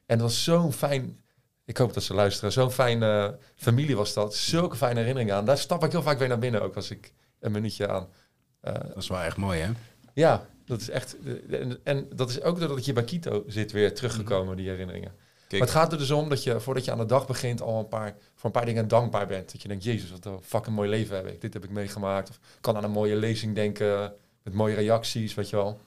[0.06, 1.20] En dat was zo'n fijn...
[1.64, 2.52] Ik hoop dat ze luisteren.
[2.52, 4.34] Zo'n fijne familie was dat.
[4.34, 5.44] Zulke fijne herinneringen aan.
[5.44, 8.08] Daar stap ik heel vaak weer naar binnen ook als ik een minuutje aan...
[8.60, 9.70] eh, Dat is wel echt mooi, hè?
[10.14, 11.16] ja, dat is echt.
[11.50, 15.12] eh, En, en dat is ook doordat je bij Quito zit weer teruggekomen, die herinneringen.
[15.58, 15.64] Kijk.
[15.64, 17.78] Maar het gaat er dus om dat je voordat je aan de dag begint al
[17.78, 19.52] een paar, voor een paar dingen dankbaar bent.
[19.52, 21.40] Dat je denkt, jezus, wat een fucking mooi leven heb ik.
[21.40, 22.28] Dit heb ik meegemaakt.
[22.28, 25.80] Of kan aan een mooie lezing denken met mooie reacties, weet je wel.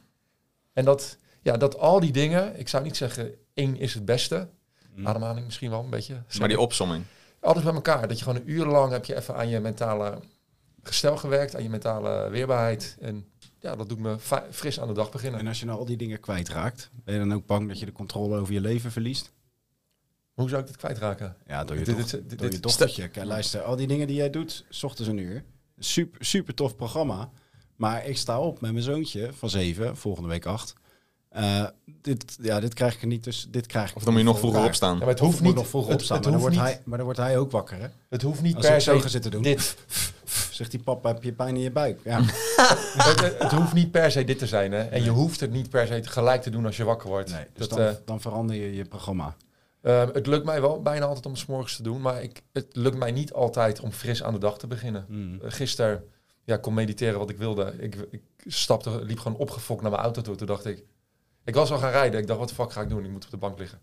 [0.74, 4.48] En dat, ja, dat al die dingen, ik zou niet zeggen één is het beste.
[4.96, 5.08] Mm.
[5.08, 6.24] Ademhaling misschien wel een beetje.
[6.40, 7.04] Maar die opsomming.
[7.40, 8.08] Alles bij elkaar.
[8.08, 10.20] Dat je gewoon een uur lang heb je even aan je mentale
[10.84, 12.98] gestel gewerkt, aan je mentale weerbaarheid.
[13.00, 13.28] En
[13.60, 14.18] ja, dat doet me
[14.52, 15.40] fris aan de dag beginnen.
[15.40, 17.86] En als je nou al die dingen kwijtraakt, ben je dan ook bang dat je
[17.86, 19.34] de controle over je leven verliest?
[20.36, 21.36] Hoe zou ik dit kwijtraken?
[21.48, 23.08] Ja, door je, Dit- doch- dit- dit- door je dochtertje.
[23.08, 25.44] Kijk, luister, al die dingen die jij doet, s ochtends een uur.
[25.80, 27.30] Super, super tof programma.
[27.76, 30.74] Maar ik sta op met mijn zoontje van zeven, volgende week acht.
[31.30, 31.66] Eh,
[32.02, 34.28] dit, ja, dit krijg ik er niet dus Dit krijg ik Of dan moet je
[34.28, 34.72] nog vroeger elkaar.
[34.74, 34.94] opstaan.
[34.94, 35.56] Ja, maar het hoeft niet.
[35.56, 37.38] nog vroeg het- opstaan, het maar dan, hoeft wordt niet- hij, maar dan wordt hij
[37.38, 37.80] ook wakker.
[37.80, 37.88] Hè?
[38.10, 39.02] Het hoeft niet Als per ik zo se.
[39.02, 39.42] ga zitten doen.
[39.42, 39.76] Dit.
[40.52, 42.00] Zegt die papa, heb je pijn in je buik?
[42.04, 42.20] Ja.
[43.40, 44.72] het, hoeft niet per se dit te zijn.
[44.72, 44.82] Hè?
[44.84, 47.32] En je hoeft het niet per se tegelijk te doen als je wakker wordt.
[47.32, 49.36] Nee, dus dat, dan, eh, dan verander je je programma.
[49.86, 52.02] Eh, het lukt mij wel bijna altijd om s morgens te doen.
[52.02, 55.06] Maar ik, het lukt mij niet altijd om fris aan de dag te beginnen.
[55.08, 55.34] Mm.
[55.44, 56.04] Uh, gisteren
[56.44, 57.74] ja, kon mediteren wat ik wilde.
[57.80, 60.36] Ik, ik stapte, liep gewoon opgefokt naar mijn auto toe.
[60.36, 60.84] Toen dacht ik,
[61.44, 62.20] ik was al gaan rijden.
[62.20, 63.06] Ik dacht, wat de fuck ga ik doen?
[63.06, 63.80] Ik moet op de bank liggen.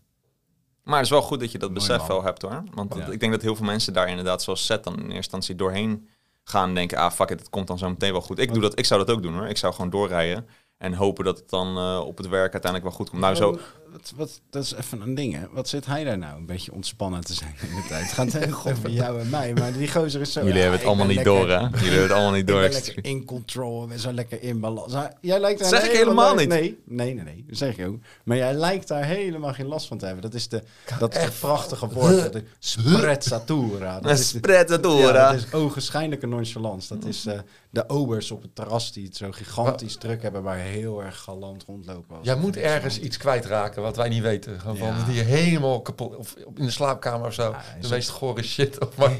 [0.83, 2.07] Maar het is wel goed dat je dat Mooi, besef man.
[2.07, 2.63] wel hebt hoor.
[2.73, 3.07] Want Ja.
[3.07, 6.07] ik denk dat heel veel mensen daar inderdaad zoals Seth dan in eerste instantie doorheen
[6.43, 8.39] gaan en denken, ah fuck it, het komt dan zo meteen wel goed.
[8.39, 9.47] Ik, doe dat, ik zou dat ook doen hoor.
[9.47, 10.47] Ik zou gewoon doorrijden
[10.77, 13.21] en hopen dat het dan eh, op het werk uiteindelijk wel goed komt.
[13.21, 13.59] Nou zo,
[13.93, 15.45] Wat, wat, dat is even een ding, hè.
[15.51, 18.03] Wat zit hij daar nou een beetje ontspannen te zijn in de tijd?
[18.03, 20.39] Het gaat heel goed over jou en mij, maar die gozer is zo...
[20.39, 21.59] jullie ja, hebben het allemaal niet lekker- door hè.
[21.59, 22.61] Jullie hebben het allemaal niet Ik door.
[22.61, 24.93] ben lekker in control, ben zo lekker in balans.
[25.21, 26.49] Jij lijkt daar Zeg ik helemaal hele- niet.
[26.49, 27.97] Nee, nee, nee, nee, dat zeg ik ook.
[28.23, 30.23] Maar jij lijkt daar helemaal geen last van te hebben.
[30.23, 30.63] Dat is, de,
[30.99, 33.93] dat is het prachtige woord, de sprezzatura.
[33.99, 35.07] Dat Een is de- sprezzatura.
[35.13, 36.97] Ja, dat is ogenschijnlijke nonchalance.
[36.97, 37.39] Dat is eh,
[37.69, 41.63] de obers op het terras die het zo gigantisch druk hebben, maar heel erg galant
[41.67, 42.17] rondlopen.
[42.17, 44.59] als Jij moet ergens iets kwijtraken wat wij niet weten.
[44.59, 44.99] Gewoon Ja.
[44.99, 47.49] van die helemaal kapot, of in de slaapkamer of zo.
[47.49, 48.79] Ja, de meest gore shit.
[48.87, 49.11] Of maar,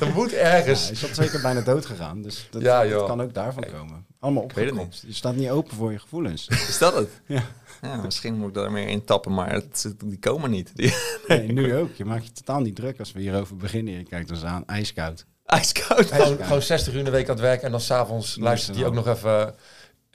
[0.00, 0.80] er moet ergens.
[0.80, 2.22] Ja, hij is dat zeker bijna dood gegaan.
[2.22, 4.06] Dus dat, dat kan ook daarvan komen.
[4.20, 5.04] Allemaal opgekocht.
[5.06, 6.48] Je staat niet open voor je gevoelens.
[6.68, 7.08] Is dat het?
[7.26, 7.42] Ja.
[7.82, 10.70] Ja, misschien moet ik daar meer in tappen, maar het, die komen niet.
[10.76, 10.94] Die,
[11.28, 11.94] Nee, nu ook.
[11.94, 13.94] Je maakt je totaal niet druk als we hierover beginnen.
[13.94, 15.24] Je kijkt ons aan, ijskoud.
[15.46, 16.12] ijskoud.
[16.12, 18.86] Gewoon, gewoon 60 uur in de week aan het werk en dan s'avonds luistert hij
[18.86, 19.54] ook nog even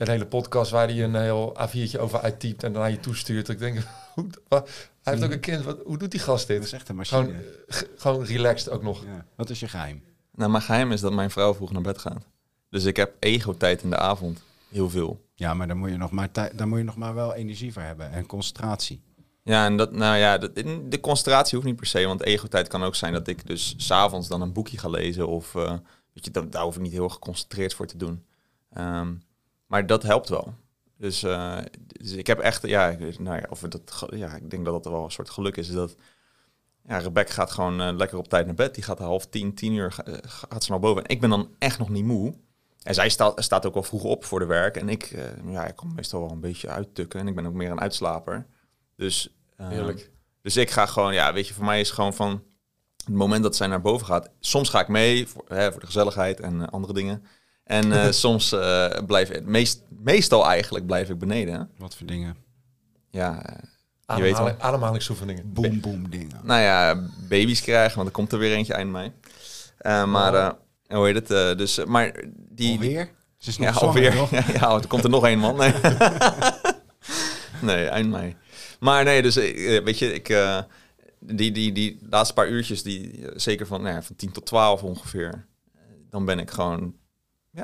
[0.06, 3.48] een hele podcast waar hij een heel A4'tje over uittypt en dan naar je toestuurt.
[3.48, 3.78] Ik denk,
[4.14, 4.68] hoe, wat,
[5.02, 6.66] hij heeft ook een kind, wat, hoe doet die gast Dat dit?
[6.66, 7.34] is echt een machine.
[7.66, 9.04] Gewoon, gewoon relaxed ook nog.
[9.04, 9.24] Ja.
[9.36, 10.02] Wat is je geheim?
[10.34, 12.26] Nou, mijn geheim is dat mijn vrouw vroeg naar bed gaat.
[12.70, 14.42] Dus ik heb ego-tijd in de avond.
[14.68, 15.26] Heel veel.
[15.34, 17.82] Ja, maar daar moet je nog maar, daar moet je nog maar wel energie voor
[17.82, 19.02] hebben en concentratie.
[19.42, 20.54] Ja, en dat, nou ja, dat,
[20.88, 22.06] de concentratie hoeft niet per se.
[22.06, 25.28] Want ego-tijd kan ook zijn dat ik dus s'avonds dan een boekje ga lezen.
[25.28, 25.70] Of, eh,
[26.12, 28.24] weet je, dat, daar hoef ik niet heel geconcentreerd voor te doen.
[28.72, 29.14] Ehm,
[29.68, 30.54] maar dat helpt wel.
[30.96, 34.84] Dus, eh, dus ik heb echt, ja, nou ja, of dat, ja, ik denk dat
[34.84, 35.70] dat wel een soort geluk is.
[35.70, 35.96] dat,
[36.86, 38.74] ja, Rebecca gaat gewoon eh, lekker op tijd naar bed.
[38.74, 41.04] Die gaat half tien, tien uur, eh, gaat ze naar boven.
[41.04, 42.34] En ik ben dan echt nog niet moe.
[42.82, 44.76] En zij staat, staat ook wel vroeg op voor de werk.
[44.76, 47.20] En ik, ja, ik kom meestal wel een beetje uittukken.
[47.20, 48.46] En ik ben ook meer een uitslaper.
[48.96, 50.10] Dus, Heerlijk.
[50.42, 52.42] dus ik ga gewoon, ja, weet je, voor mij is gewoon van
[53.04, 54.30] het moment dat zij naar boven gaat.
[54.40, 57.24] Soms ga ik mee voor, hè, voor de gezelligheid en andere dingen.
[57.68, 61.54] En eh, soms eh, blijf ik, meest, meestal eigenlijk blijf ik beneden.
[61.54, 61.60] hè.
[61.78, 62.36] Wat voor dingen?
[63.10, 63.42] Ja,
[64.06, 65.52] eh, je weet ademhalingsoefeningen.
[65.52, 66.40] Boom, boom dingen.
[66.42, 69.12] Nou ja, baby's krijgen, want er komt er weer eentje eind mei.
[69.78, 70.54] Eh, maar,
[70.86, 71.30] hoe heet het?
[71.30, 73.10] eh, dus, maar die, Alweer?
[73.38, 74.40] Ze is nog Ja, zwanger, alweer.
[74.52, 75.56] Ja, ja, er komt er nog één man.
[75.56, 75.72] Nee,
[77.62, 78.36] nee eind mei.
[78.80, 80.58] Maar nee, dus weet je, ik, eh,
[81.18, 84.82] die, die, die laatste paar uurtjes, die, zeker van, nou ja, van 10 tot 12
[84.82, 85.46] ongeveer,
[86.10, 86.94] dan ben ik gewoon,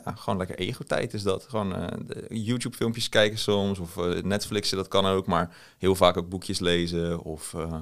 [0.05, 1.47] ja, gewoon lekker ego-tijd is dat.
[1.49, 1.97] Gewoon eh,
[2.28, 7.22] YouTube-filmpjes kijken soms, of eh, Netflixen, dat kan ook, maar heel vaak ook boekjes lezen.
[7.22, 7.80] Of eh,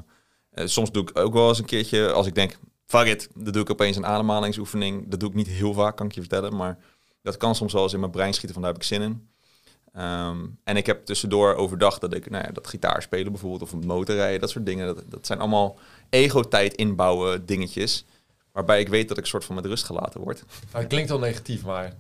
[0.66, 3.62] soms doe ik ook wel eens een keertje, als ik denk, fuck it, dan doe
[3.62, 5.08] ik opeens een ademhalingsoefening.
[5.08, 6.78] Dat doe ik niet heel vaak, kan ik je vertellen, maar
[7.22, 9.28] dat kan soms wel eens in mijn brein schieten, van daar heb ik zin in.
[9.92, 13.84] Ehm, en ik heb tussendoor overdag dat ik, nou ja, dat gitaar spelen bijvoorbeeld, of
[13.84, 14.86] motorrijden, dat soort dingen.
[14.86, 15.78] Dat, dat zijn allemaal
[16.10, 18.04] ego-tijd inbouwen dingetjes,
[18.52, 20.44] waarbij ik weet dat ik soort van met rust gelaten word.
[20.46, 21.92] Nou, het klinkt wel negatief, maar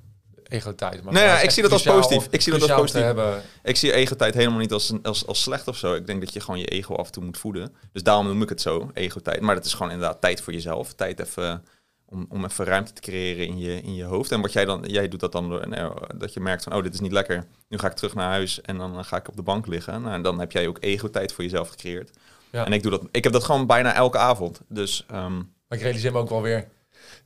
[0.52, 1.02] ego-tijd.
[1.02, 2.26] Maar Nee, ja, het is ik zie dat als positief.
[2.30, 3.02] Ik zie dat als positief.
[3.02, 3.42] hebben.
[3.62, 5.94] Ik zie ego-tijd helemaal niet als, als, als slecht of zo.
[5.94, 7.74] Ik denk dat je gewoon je ego af en toe moet voeden.
[7.92, 9.40] Dus daarom noem ik het zo, ego-tijd.
[9.40, 10.92] Maar dat is gewoon inderdaad tijd voor jezelf.
[10.92, 11.64] Tijd even
[12.12, 14.32] om, om even ruimte te creëren in je, in je hoofd.
[14.32, 16.82] En wat jij dan, jij doet dat dan door nou, dat je merkt van, oh,
[16.82, 17.44] dit is niet lekker.
[17.68, 20.02] Nu ga ik terug naar huis en dan eh, ga ik op de bank liggen.
[20.02, 22.10] Nou, en dan heb jij ook ego-tijd voor jezelf gecreëerd.
[22.50, 22.66] Ja.
[22.66, 23.02] En ik doe dat.
[23.10, 24.60] Ik heb dat gewoon bijna elke avond.
[24.68, 25.40] Dus ehm,
[25.72, 26.68] Maar ik realiseer me ook wel weer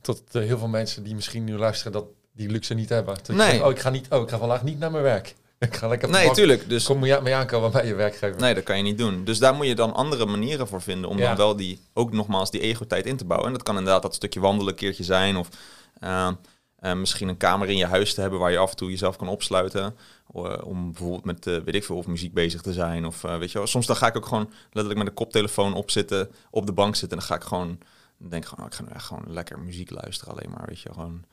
[0.01, 3.15] tot eh, heel veel mensen die misschien nu luisteren dat die luxe niet hebben.
[3.15, 3.49] Dat Nee.
[3.49, 5.35] denkt, oh, ik ga niet, oh, ik ga vandaag niet naar mijn werk.
[5.59, 6.69] Ik ga lekker nee, tuurlijk.
[6.69, 8.41] Dus Kom je mee aankomen bij je werkgever.
[8.41, 9.23] Nee, dat kan je niet doen.
[9.23, 11.27] Dus daar moet je dan andere manieren voor vinden om Ja.
[11.27, 13.47] dan wel die, ook nogmaals, die ego-tijd in te bouwen.
[13.47, 15.35] En dat kan inderdaad dat stukje wandelen een keertje zijn.
[15.37, 15.49] Of
[15.99, 16.29] eh,
[16.75, 19.15] eh, misschien een kamer in je huis te hebben waar je af en toe jezelf
[19.15, 19.97] kan opsluiten.
[20.63, 23.05] Om bijvoorbeeld met, weet ik veel, of muziek bezig te zijn.
[23.05, 26.31] Of weet je wel, soms dan ga ik ook gewoon letterlijk met een koptelefoon opzitten,
[26.51, 27.17] op de bank zitten.
[27.19, 27.77] En dan ga ik gewoon,
[28.17, 30.65] dan denk ik gewoon, oh, ik ga nu echt gewoon lekker muziek luisteren alleen maar,
[30.67, 31.23] weet je gewoon.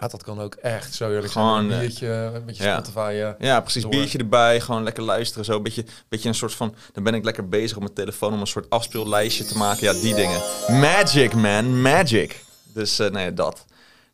[0.00, 1.64] Ja, dat kan ook echt zo eerlijk Gewoon, zijn.
[1.66, 2.72] Een eh, biertje, een beetje ja.
[2.72, 3.20] Spotify.
[3.22, 3.46] eh.
[3.46, 3.82] Ja, precies.
[3.82, 3.90] Door.
[3.90, 5.44] Biertje erbij, gewoon lekker luisteren.
[5.44, 6.74] Zo een beetje, beetje een soort van.
[6.92, 9.82] Dan ben ik lekker bezig op mijn telefoon om een soort afspeellijstje te maken.
[9.82, 10.40] Ja, die dingen.
[10.68, 12.44] Magic, man, magic.
[12.74, 13.64] Dus eh, nee, dat.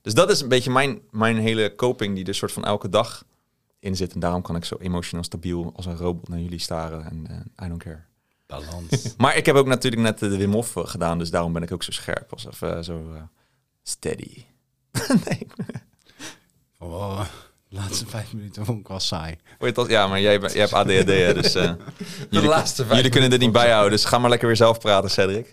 [0.03, 3.25] Dus dat is een beetje mijn, mijn hele coping die er soort van elke dag
[3.79, 4.13] in zit.
[4.15, 7.05] En daarom kan ik zo emotioneel stabiel als een robot naar jullie staren.
[7.05, 7.27] En
[7.65, 8.05] I don't care.
[8.47, 9.15] Balans.
[9.17, 11.19] Maar ik heb ook natuurlijk net eh, de Wim Hof eh, gedaan.
[11.19, 12.33] Dus daarom ben ik ook zo scherp.
[12.33, 13.23] Als even zo eh,
[13.83, 14.45] steady.
[15.29, 15.47] nee.
[16.79, 17.21] oh,
[17.69, 19.39] de laatste vijf minuten vond ik wel saai.
[19.87, 21.55] Ja, maar jij, jij hebt ADHD, hè, dus...
[21.55, 21.73] eh,
[22.31, 25.11] jullie, laatste vijf jullie kunnen dit niet bijhouden, dus ga maar lekker weer zelf praten,
[25.11, 25.53] Cedric.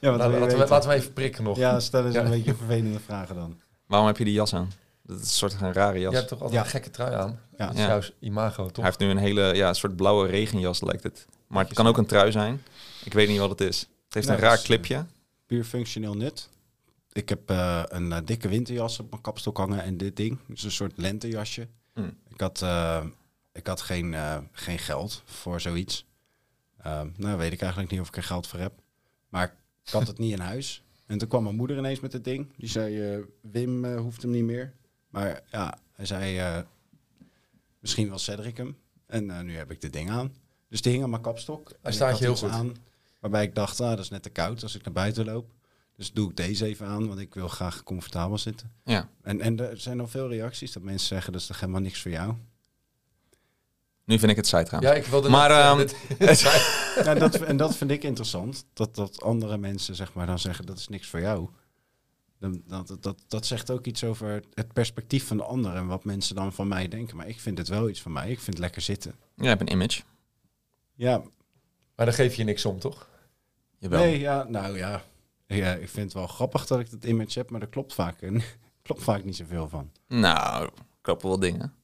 [0.00, 1.56] Ja, wat Laten, wil je laten, we, laten we even prikken nog.
[1.56, 2.24] Ja, stel eens Ja.
[2.24, 3.60] een beetje vervelende vragen dan.
[3.86, 4.72] Waarom heb je die jas aan?
[5.02, 6.10] Dat is een soort van rare jas.
[6.12, 6.64] Je hebt toch altijd Ja.
[6.64, 7.38] een gekke trui aan?
[7.58, 7.66] Ja.
[7.66, 7.86] Dat is Ja.
[7.86, 8.74] jouw imago, toch?
[8.76, 11.26] Hij heeft nu een hele, ja, een soort blauwe regenjas lijkt het.
[11.54, 12.62] Maar het kan ook een trui zijn.
[13.04, 13.80] Ik weet niet wat het is.
[13.80, 15.06] Het heeft een raar clipje.
[15.46, 16.48] Puur functioneel nut.
[17.12, 20.38] Ik heb eh, een eh, dikke winterjas op mijn kapstok hangen en dit ding.
[20.46, 21.68] Dus een soort lentejasje.
[21.92, 22.10] Hm.
[22.28, 23.04] Ik had, eh,
[23.52, 26.06] ik had geen, eh, geen geld voor zoiets.
[26.78, 28.72] Ehm, nou, weet ik eigenlijk niet of ik er geld voor heb.
[29.28, 30.82] Maar ik had het niet in huis.
[31.06, 32.52] En toen kwam mijn moeder ineens met het ding.
[32.56, 34.72] Die zei, eh, Wim eh, hoeft hem niet meer.
[35.08, 36.58] Maar ja, hij zei, eh,
[37.78, 38.76] misschien wel Cedric hem.
[39.06, 40.34] En eh, nu heb ik dit ding aan.
[40.74, 41.70] Dus die hing aan mijn kapstok.
[41.70, 42.50] Ik staat je heel goed.
[42.50, 42.76] Aan,
[43.20, 45.50] waarbij ik dacht, ah, dat is net te koud als ik naar buiten loop.
[45.96, 48.72] Dus doe ik deze even aan, want ik wil graag comfortabel zitten.
[48.84, 49.08] Ja.
[49.22, 52.02] En, en er zijn al veel reacties dat mensen zeggen, dat is toch helemaal niks
[52.02, 52.34] voor jou.
[54.04, 54.92] Nu vind ik het saai trouwens.
[54.92, 56.40] Ja, ik wilde Maar, net, dit-
[57.04, 58.64] Ja, dat, en dat vind ik interessant.
[58.72, 61.48] Dat, dat andere mensen zeg maar dan zeggen dat is niks voor jou.
[62.38, 66.04] Dan, dat, dat, dat zegt ook iets over het perspectief van de ander en wat
[66.04, 67.16] mensen dan van mij denken.
[67.16, 68.30] Maar ik vind het wel iets van mij.
[68.30, 69.14] Ik vind het lekker zitten.
[69.36, 70.02] Jij hebt een image.
[70.94, 71.22] Ja,
[71.94, 73.08] maar dan geef je niks om, toch?
[73.78, 74.00] Jawel.
[74.00, 75.02] nee, ja, nou ja.
[75.46, 75.72] ja.
[75.74, 78.18] Ik vind het wel grappig dat ik dat image heb, maar daar klopt vaak,
[78.82, 79.90] klopt vaak niet zoveel van.
[80.08, 80.70] Nou,
[81.00, 81.74] kloppen wel dingen.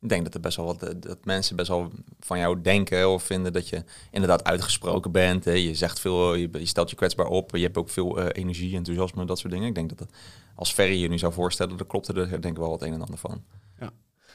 [0.00, 1.90] Ik denk dat er best wel wat dat mensen best wel
[2.20, 5.44] van jou denken of vinden dat je inderdaad uitgesproken bent.
[5.44, 5.52] Hè.
[5.52, 7.56] Je zegt veel, je, je stelt je kwetsbaar op.
[7.56, 9.68] Je hebt ook veel eh, energie, enthousiasme, dat soort dingen.
[9.68, 10.10] Ik denk dat dat
[10.54, 13.02] als Ferry je nu zou voorstellen, dan klopt er denk ik wel wat een en
[13.02, 13.44] ander van.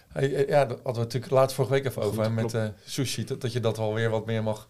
[0.10, 2.68] Hey, eh, ja, dat hadden we natuurlijk laatst vorige week even over Goed, met eh,
[2.86, 3.24] sushi.
[3.24, 4.70] Dat, dat je dat wel weer wat meer mag.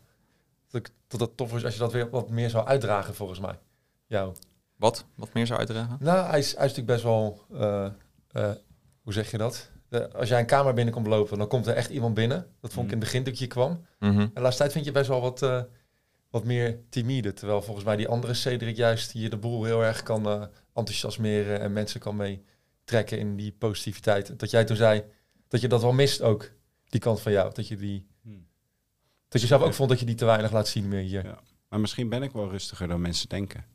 [0.70, 3.60] Dat, het tof is als je dat weer wat meer zou uitdragen, volgens mij.
[4.08, 4.34] Jou.
[4.76, 5.06] Wat?
[5.16, 5.98] Wat meer zou uitdragen?
[6.00, 7.42] Nou, hij is, hij is natuurlijk best wel.
[8.32, 8.52] eh,
[9.02, 9.70] hoe zeg je dat?
[9.90, 12.48] De- als jij een kamer binnenkomt lopen, dan komt er echt iemand binnen.
[12.62, 13.86] Dat vond ik in het begin dat je kwam.
[14.00, 14.20] Mhm.
[14.20, 15.40] En de laatste tijd vind je best wel wat,
[16.30, 17.34] wat meer timide.
[17.34, 21.74] Terwijl volgens mij die andere Cedric juist hier de boel heel erg kan enthousiasmeren en
[21.74, 24.40] mensen kan meetrekken in die positiviteit.
[24.40, 25.04] Dat jij toen zei
[25.50, 26.52] dat je dat wel mist ook,
[26.86, 27.54] die kant van jou.
[27.54, 28.08] Dat je die.
[28.22, 28.48] Hmm.
[29.28, 31.26] Dat je zelf ook vond dat je die te weinig laat zien meer hier.
[31.26, 31.40] Ja.
[31.70, 33.66] Maar misschien ben ik wel rustiger dan mensen denken.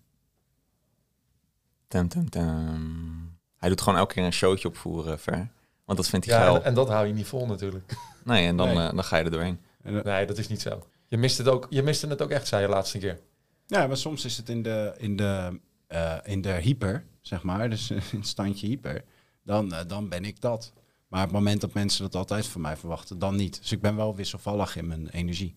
[1.88, 3.38] Tum, tum, tum.
[3.56, 5.48] Hij doet gewoon elke keer een showtje opvoeren, Ver.
[5.84, 6.56] Want dat vindt hij Ja, geil.
[6.56, 7.92] en, en dat hou je niet vol natuurlijk.
[8.24, 8.76] Nee, en dan, Nee.
[8.86, 9.60] eh, dan ga je er doorheen.
[9.82, 10.86] En, Nee, dat is niet zo.
[11.08, 13.20] Je miste het ook, je miste het ook echt, zei je laatste keer.
[13.66, 17.70] Ja, maar soms is het in de, in de, eh, in de hyper, zeg maar,
[17.70, 19.04] dus in het standje hyper,
[19.42, 20.72] dan, eh, dan ben ik dat.
[21.14, 23.60] Maar op het moment dat mensen dat altijd van mij verwachten, dan niet.
[23.60, 25.56] Dus ik ben wel wisselvallig in mijn energie.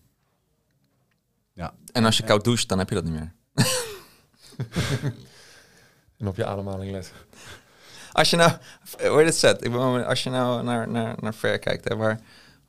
[1.52, 3.34] Ja, En als je koud doucht, dan heb je dat niet meer.
[6.16, 7.12] En op je ademhaling let.
[8.12, 8.52] Als je nou,
[8.98, 9.64] hoe heet het zet?
[9.64, 12.20] Ik bedoel, als je nou naar, naar, naar Ver kijkt, hè, waar,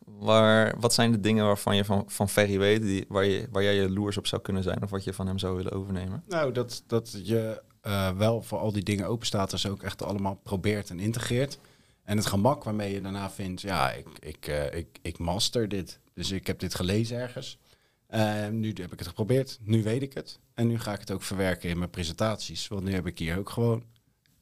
[0.05, 3.63] waar, wat zijn de dingen waarvan je van, van Ferry weet, die, waar, je, waar
[3.63, 6.23] jij jaloers op zou kunnen zijn of wat je van hem zou willen overnemen?
[6.27, 10.35] nou, dat, dat je eh, wel voor al die dingen openstaat, dus ook echt allemaal
[10.43, 11.59] probeert en integreert.
[12.09, 15.99] En het gemak waarmee je daarna vindt, ja, ik, ik, eh, ik, ik master dit.
[16.13, 17.59] Dus ik heb dit gelezen ergens.
[18.07, 20.39] Eh, nu heb ik het geprobeerd, nu weet ik het.
[20.53, 22.67] En nu ga ik het ook verwerken in mijn presentaties.
[22.67, 23.83] Want nu heb ik hier ook gewoon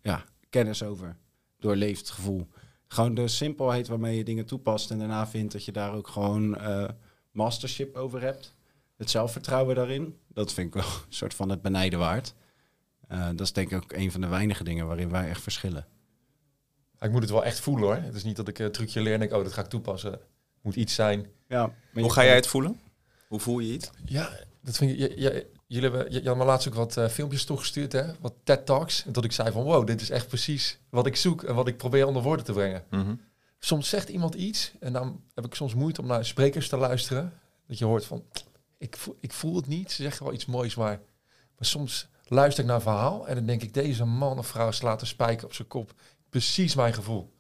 [0.01, 1.18] ja, kennis over.
[1.59, 2.47] Doorleefd gevoel.
[2.88, 4.91] Gewoon de simpelheid waarmee je dingen toepast.
[4.91, 6.89] En daarna vindt dat je daar ook gewoon eh,
[7.32, 8.55] mastership over hebt.
[8.97, 10.18] Het zelfvertrouwen daarin.
[10.28, 12.34] Dat vind ik wel een soort van het benijden waard.
[13.07, 15.97] Dat is denk ik ook een van de weinige dingen waarin wij echt verschillen.
[17.00, 17.95] Ik moet het wel echt voelen hoor.
[17.95, 20.12] Het is niet dat ik een trucje leer en denk, oh, dat ga ik toepassen.
[20.12, 20.22] Het
[20.62, 21.28] moet iets zijn.
[21.48, 22.80] Ja, maar Hoe ga jij het voelen?
[23.28, 23.91] Hoe voel je het?
[24.06, 24.98] Ja, dat vind ik.
[25.68, 28.04] jullie hebben, je, je had me laatst ook wat eh, filmpjes toegestuurd, hè?
[28.20, 29.06] Wat TED Talks.
[29.06, 31.68] En dat ik zei van, wow, dit is echt precies wat ik zoek en wat
[31.68, 32.84] ik probeer onder woorden te brengen.
[32.89, 33.16] Mhm.
[33.60, 37.34] Soms zegt iemand iets en dan heb ik soms moeite om naar sprekers te luisteren.
[37.68, 38.24] Dat je hoort van,
[38.78, 39.91] ik voel, ik voel het niet.
[39.91, 43.45] Ze zeggen wel iets moois, maar, maar soms luister ik naar een verhaal en dan
[43.45, 45.93] denk ik, deze man of vrouw slaat een spijker op zijn kop.
[46.30, 47.34] Precies mijn gevoel.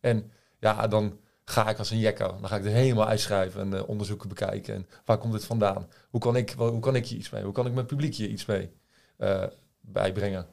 [0.00, 2.36] En ja, dan ga ik als een jekko.
[2.40, 4.74] Dan ga ik er helemaal uitschrijven en eh, onderzoeken bekijken.
[4.74, 5.88] En waar komt dit vandaan?
[6.10, 7.42] Hoe kan ik, hoe kan ik hier iets mee?
[7.42, 8.70] Hoe kan ik mijn publiek hier iets mee
[9.16, 9.44] eh,
[9.80, 10.46] bijbrengen?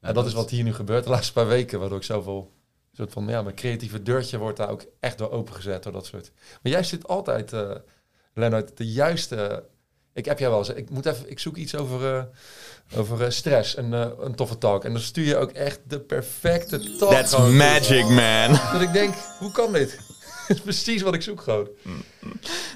[0.00, 2.52] en dat is wat hier nu gebeurt de laatste paar weken, waardoor ik zoveel
[2.92, 6.32] soort van ja, mijn creatieve deurtje wordt daar ook echt door opengezet door dat soort.
[6.62, 7.74] Maar jij zit altijd, eh
[8.34, 9.64] Lennart, de juiste.
[10.14, 10.68] Ik heb jij wel eens.
[10.68, 11.30] Ik moet even.
[11.30, 12.22] Ik zoek iets over, eh,
[12.98, 14.84] over eh, stress en eh, een toffe talk.
[14.84, 17.10] En dan stuur je ook echt de perfecte talk.
[17.10, 18.58] That's magic, man.
[18.72, 19.98] Dat ik denk, hoe kan dit?
[20.48, 21.68] Is precies wat ik zoek gewoon.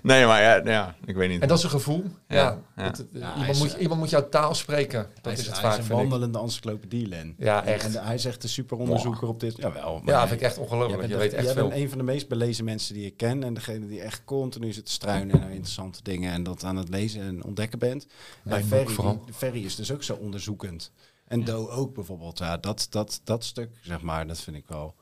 [0.02, 1.42] Nee, maar ja, ja ik weet niet.
[1.42, 2.04] En dat is een gevoel.
[2.28, 2.90] Ja, Ja, ja.
[2.90, 5.02] dat- Ja, hij iemand, is, moet, iemand moet jouw taal spreken.
[5.14, 7.34] Dat hij is is, het hij vaak, is een wandelende encyclopedie, Len.
[7.38, 7.94] Ja, echt.
[7.96, 9.56] En hij is echt de superonderzoeker op dit.
[9.56, 9.94] Jawel.
[10.04, 11.08] maar Ja, hij- vind ik echt ongelooflijk.
[11.08, 11.68] Je weet echt jij veel.
[11.68, 13.42] bent een van de meest belezen mensen die ik ken.
[13.44, 16.32] En degene die echt continu zit te struinen naar interessante dingen.
[16.32, 18.06] En dat aan het lezen en ontdekken bent.
[18.42, 20.92] Mijn en Ferry, die- Ferry is dus ook zo onderzoekend.
[21.26, 22.38] En Do ook bijvoorbeeld.
[22.38, 24.94] Ja, dat, dat, dat stuk, zeg maar, dat vind ik wel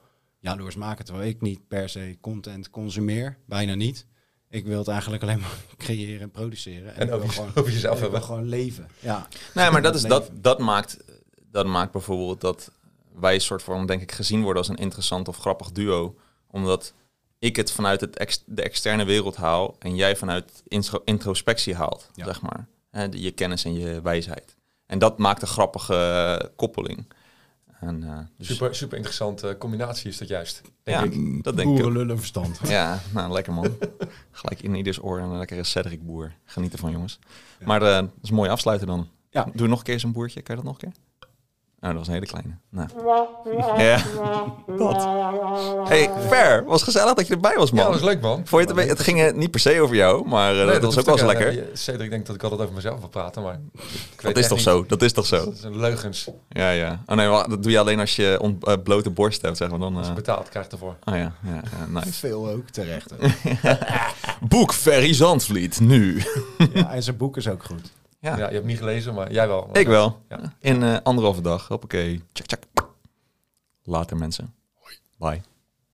[0.51, 1.05] jaloers maken.
[1.05, 3.39] Terwijl ik niet per se content consumeer.
[3.47, 4.07] Bijna niet.
[4.51, 6.97] Ik wil het eigenlijk alleen maar creëren en produceren.
[6.97, 8.23] En over, gewoon, over jezelf hebben.
[8.23, 8.89] gewoon leven.
[9.01, 9.29] Ja.
[9.55, 10.97] Nee, maar dat, is, dat, dat, maakt,
[11.51, 12.71] dat maakt bijvoorbeeld dat
[13.15, 16.17] wij een soort van, denk ik, gezien worden als een interessant of grappig duo.
[16.51, 16.95] Omdat
[17.39, 22.11] ik het vanuit het ex- de externe wereld haal en jij vanuit intro- introspectie haalt,
[22.15, 22.25] Ja.
[22.25, 22.67] zeg maar.
[22.91, 24.57] Hè, de- je kennis en je wijsheid.
[24.87, 27.07] En dat maakt een grappige koppeling.
[27.87, 30.63] En, eh, dus, Super, super interessante combinatie is dat juist.
[30.83, 31.45] Denk ja, ik.
[31.45, 31.81] dat denk ik ook.
[31.81, 32.61] Boerenlullen verstand.
[32.69, 33.77] Ja, nou, lekker man.
[34.31, 36.33] Gelijk in ieders oor en een lekkere Cedric boer.
[36.45, 37.19] Genieten van jongens.
[37.65, 39.09] Maar eh, dat is een mooie afsluiter dan.
[39.31, 39.49] Ja.
[39.55, 40.43] Doe nog een keer zo'n boertje.
[40.43, 41.03] Kan je dat nog een keer?
[41.87, 42.59] Nou, dat was een hele kleine.
[42.71, 42.89] Nou.
[43.83, 44.03] Ja,
[44.77, 45.09] dat.
[45.89, 46.65] Hey, fair.
[46.65, 47.85] Was gezellig dat je erbij was, man.
[47.85, 48.41] Ja, dat was leuk, man.
[48.45, 50.83] Vond je het, het ging eh, niet per se over jou, maar eh, Nee, dat,
[50.83, 51.59] was ook wel eens lekker.
[51.59, 53.61] Eh, Cedric denkt dat ik altijd over mezelf wil praten, maar...
[53.75, 54.67] Ik weet dat is toch niet.
[54.67, 54.85] zo?
[54.87, 55.45] Dat is toch zo?
[55.45, 56.29] Dat is een leugens.
[56.49, 57.03] Ja, ja.
[57.07, 59.71] Oh nee, maar dat doe je alleen als je ont- eh, blote borst hebt, zeg
[59.71, 59.79] maar.
[59.79, 60.97] Dan, Als eh je betaald krijgt ervoor.
[61.05, 62.13] oh ja, ja, ja, nice.
[62.13, 63.13] Veel ook terecht.
[64.49, 66.23] Boek Ferry Zandvliet, nu.
[66.75, 67.91] ja, en zijn boek is ook goed.
[68.27, 68.37] Ja.
[68.37, 68.49] Ja.
[68.49, 69.69] je hebt niet gelezen, maar jij wel.
[69.73, 70.23] Ik wel.
[70.29, 70.39] Ja.
[70.61, 71.69] In eh anderhalve dag.
[71.69, 72.23] Hoppakee.
[72.33, 72.89] Tjak, tjak.
[73.83, 74.55] Later mensen.
[75.19, 75.41] Bye.